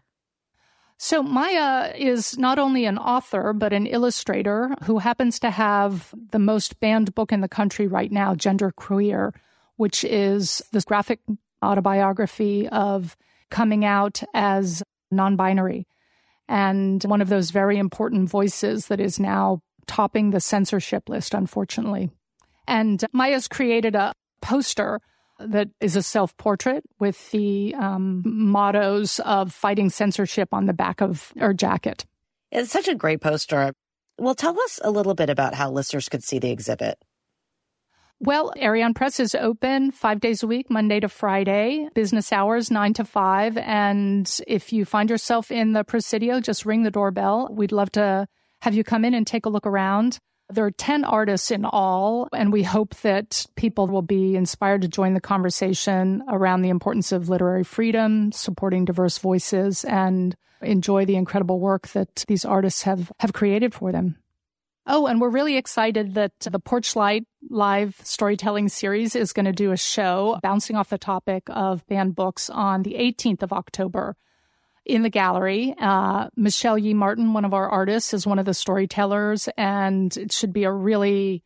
[0.98, 6.38] So Maia is not only an author, but an illustrator who happens to have the
[6.38, 9.34] most banned book in the country right now, Gender Queer,
[9.76, 11.20] which is this graphic
[11.62, 13.16] autobiography of
[13.50, 15.86] coming out as non-binary
[16.48, 22.10] and one of those very important voices that is now topping the censorship list, unfortunately.
[22.66, 25.00] And Maia's created a poster
[25.38, 31.00] that is a self portrait with the um, mottos of fighting censorship on the back
[31.00, 32.04] of her jacket.
[32.50, 33.72] It's such a great poster.
[34.18, 36.98] Well, tell us a little bit about how listeners could see the exhibit.
[38.18, 42.94] Well, Arion Press is open five days a week, Monday to Friday, business hours, nine
[42.94, 43.58] to five.
[43.58, 47.48] And if you find yourself in the Presidio, just ring the doorbell.
[47.50, 48.26] We'd love to
[48.62, 50.18] have you come in and take a look around.
[50.48, 54.88] There are 10 artists in all, and we hope that people will be inspired to
[54.88, 61.16] join the conversation around the importance of literary freedom, supporting diverse voices, and enjoy the
[61.16, 64.16] incredible work that these artists have, have created for them.
[64.86, 69.72] Oh, and we're really excited that the Porchlight live storytelling series is going to do
[69.72, 74.16] a show bouncing off the topic of banned books on the 18th of October
[74.86, 75.74] in the gallery.
[75.78, 80.32] Uh, Michelle Yee Martin, one of our artists, is one of the storytellers, and it
[80.32, 81.42] should be a really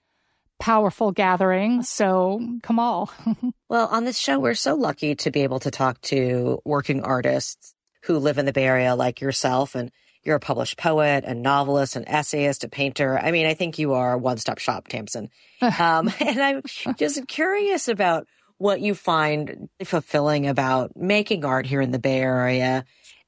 [0.60, 1.82] powerful gathering.
[1.82, 3.10] So come all.
[3.68, 7.74] well, on this show, we're so lucky to be able to talk to working artists
[8.02, 9.90] who live in the Bay Area like yourself and
[10.22, 13.18] you're a published poet, a novelist, an essayist, a painter.
[13.18, 15.30] I mean, I think you are a one stop shop, Tamsen.
[15.62, 16.62] um, and I'm
[16.96, 18.26] just curious about
[18.58, 22.84] what you find fulfilling about making art here in the Bay Area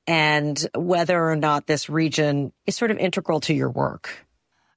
[0.07, 4.26] and whether or not this region is sort of integral to your work.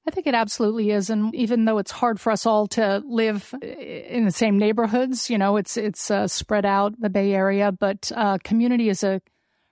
[0.06, 3.52] I think it absolutely is, and even though it's hard for us all to live
[3.60, 8.12] in the same neighborhoods, you know, it's it's uh, spread out the Bay Area, but
[8.14, 9.20] uh, community is a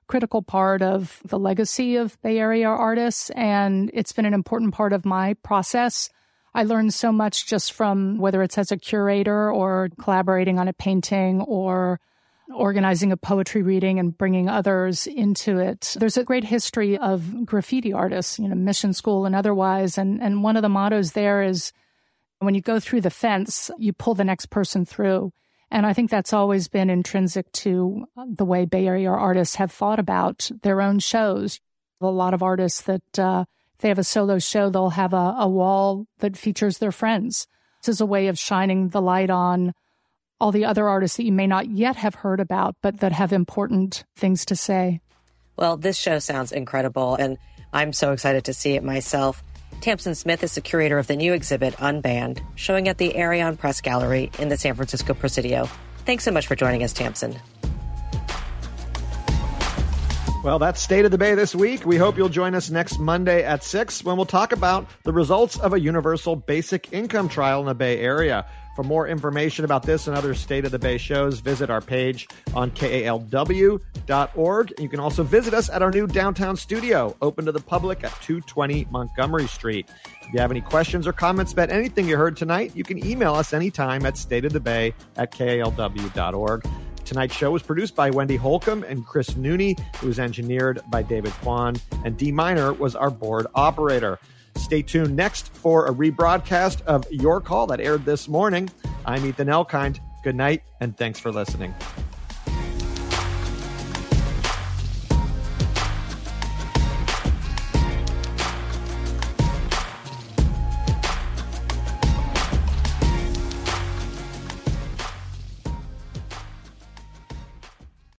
[0.08, 4.92] critical part of the legacy of Bay Area artists, and it's been an important part
[4.92, 6.10] of my process.
[6.52, 10.72] I learned so much just from whether it's as a curator or collaborating on a
[10.72, 12.00] painting or
[12.52, 15.94] organizing a poetry reading and bringing others into it.
[15.98, 19.96] There's a great history of graffiti artists, you know, mission school and otherwise.
[19.96, 21.72] And, and one of the mottos there is
[22.40, 25.32] when you go through the fence, you pull the next person through.
[25.70, 29.98] And I think that's always been intrinsic to the way Bay Area artists have thought
[29.98, 31.60] about their own shows.
[32.00, 33.44] A lot of artists that, uh,
[33.78, 37.46] they have a solo show, they'll have a, a wall that features their friends.
[37.82, 39.74] This is a way of shining the light on
[40.40, 43.32] all the other artists that you may not yet have heard about, but that have
[43.32, 45.00] important things to say.
[45.56, 47.38] Well, this show sounds incredible, and
[47.72, 49.42] I'm so excited to see it myself.
[49.80, 53.80] Tamsen Smith is the curator of the new exhibit, Unbanned, showing at the Arion Press
[53.80, 55.68] Gallery in the San Francisco Presidio.
[56.06, 57.38] Thanks so much for joining us, Tamsen.
[60.42, 61.86] Well, that's State of the Bay this week.
[61.86, 65.58] We hope you'll join us next Monday at 6 when we'll talk about the results
[65.58, 68.44] of a universal basic income trial in the Bay Area.
[68.74, 72.26] For more information about this and other State of the Bay shows, visit our page
[72.54, 73.80] on kalw.org.
[74.80, 78.10] You can also visit us at our new downtown studio, open to the public at
[78.22, 79.88] 220 Montgomery Street.
[80.22, 83.34] If you have any questions or comments about anything you heard tonight, you can email
[83.34, 86.66] us anytime at stateofthebay at kalw.org.
[87.04, 89.78] Tonight's show was produced by Wendy Holcomb and Chris Nooney.
[89.78, 94.18] It was engineered by David Kwan, and D Minor was our board operator.
[94.56, 98.70] Stay tuned next for a rebroadcast of Your Call that aired this morning.
[99.04, 100.00] I'm Ethan Elkind.
[100.22, 101.74] Good night, and thanks for listening.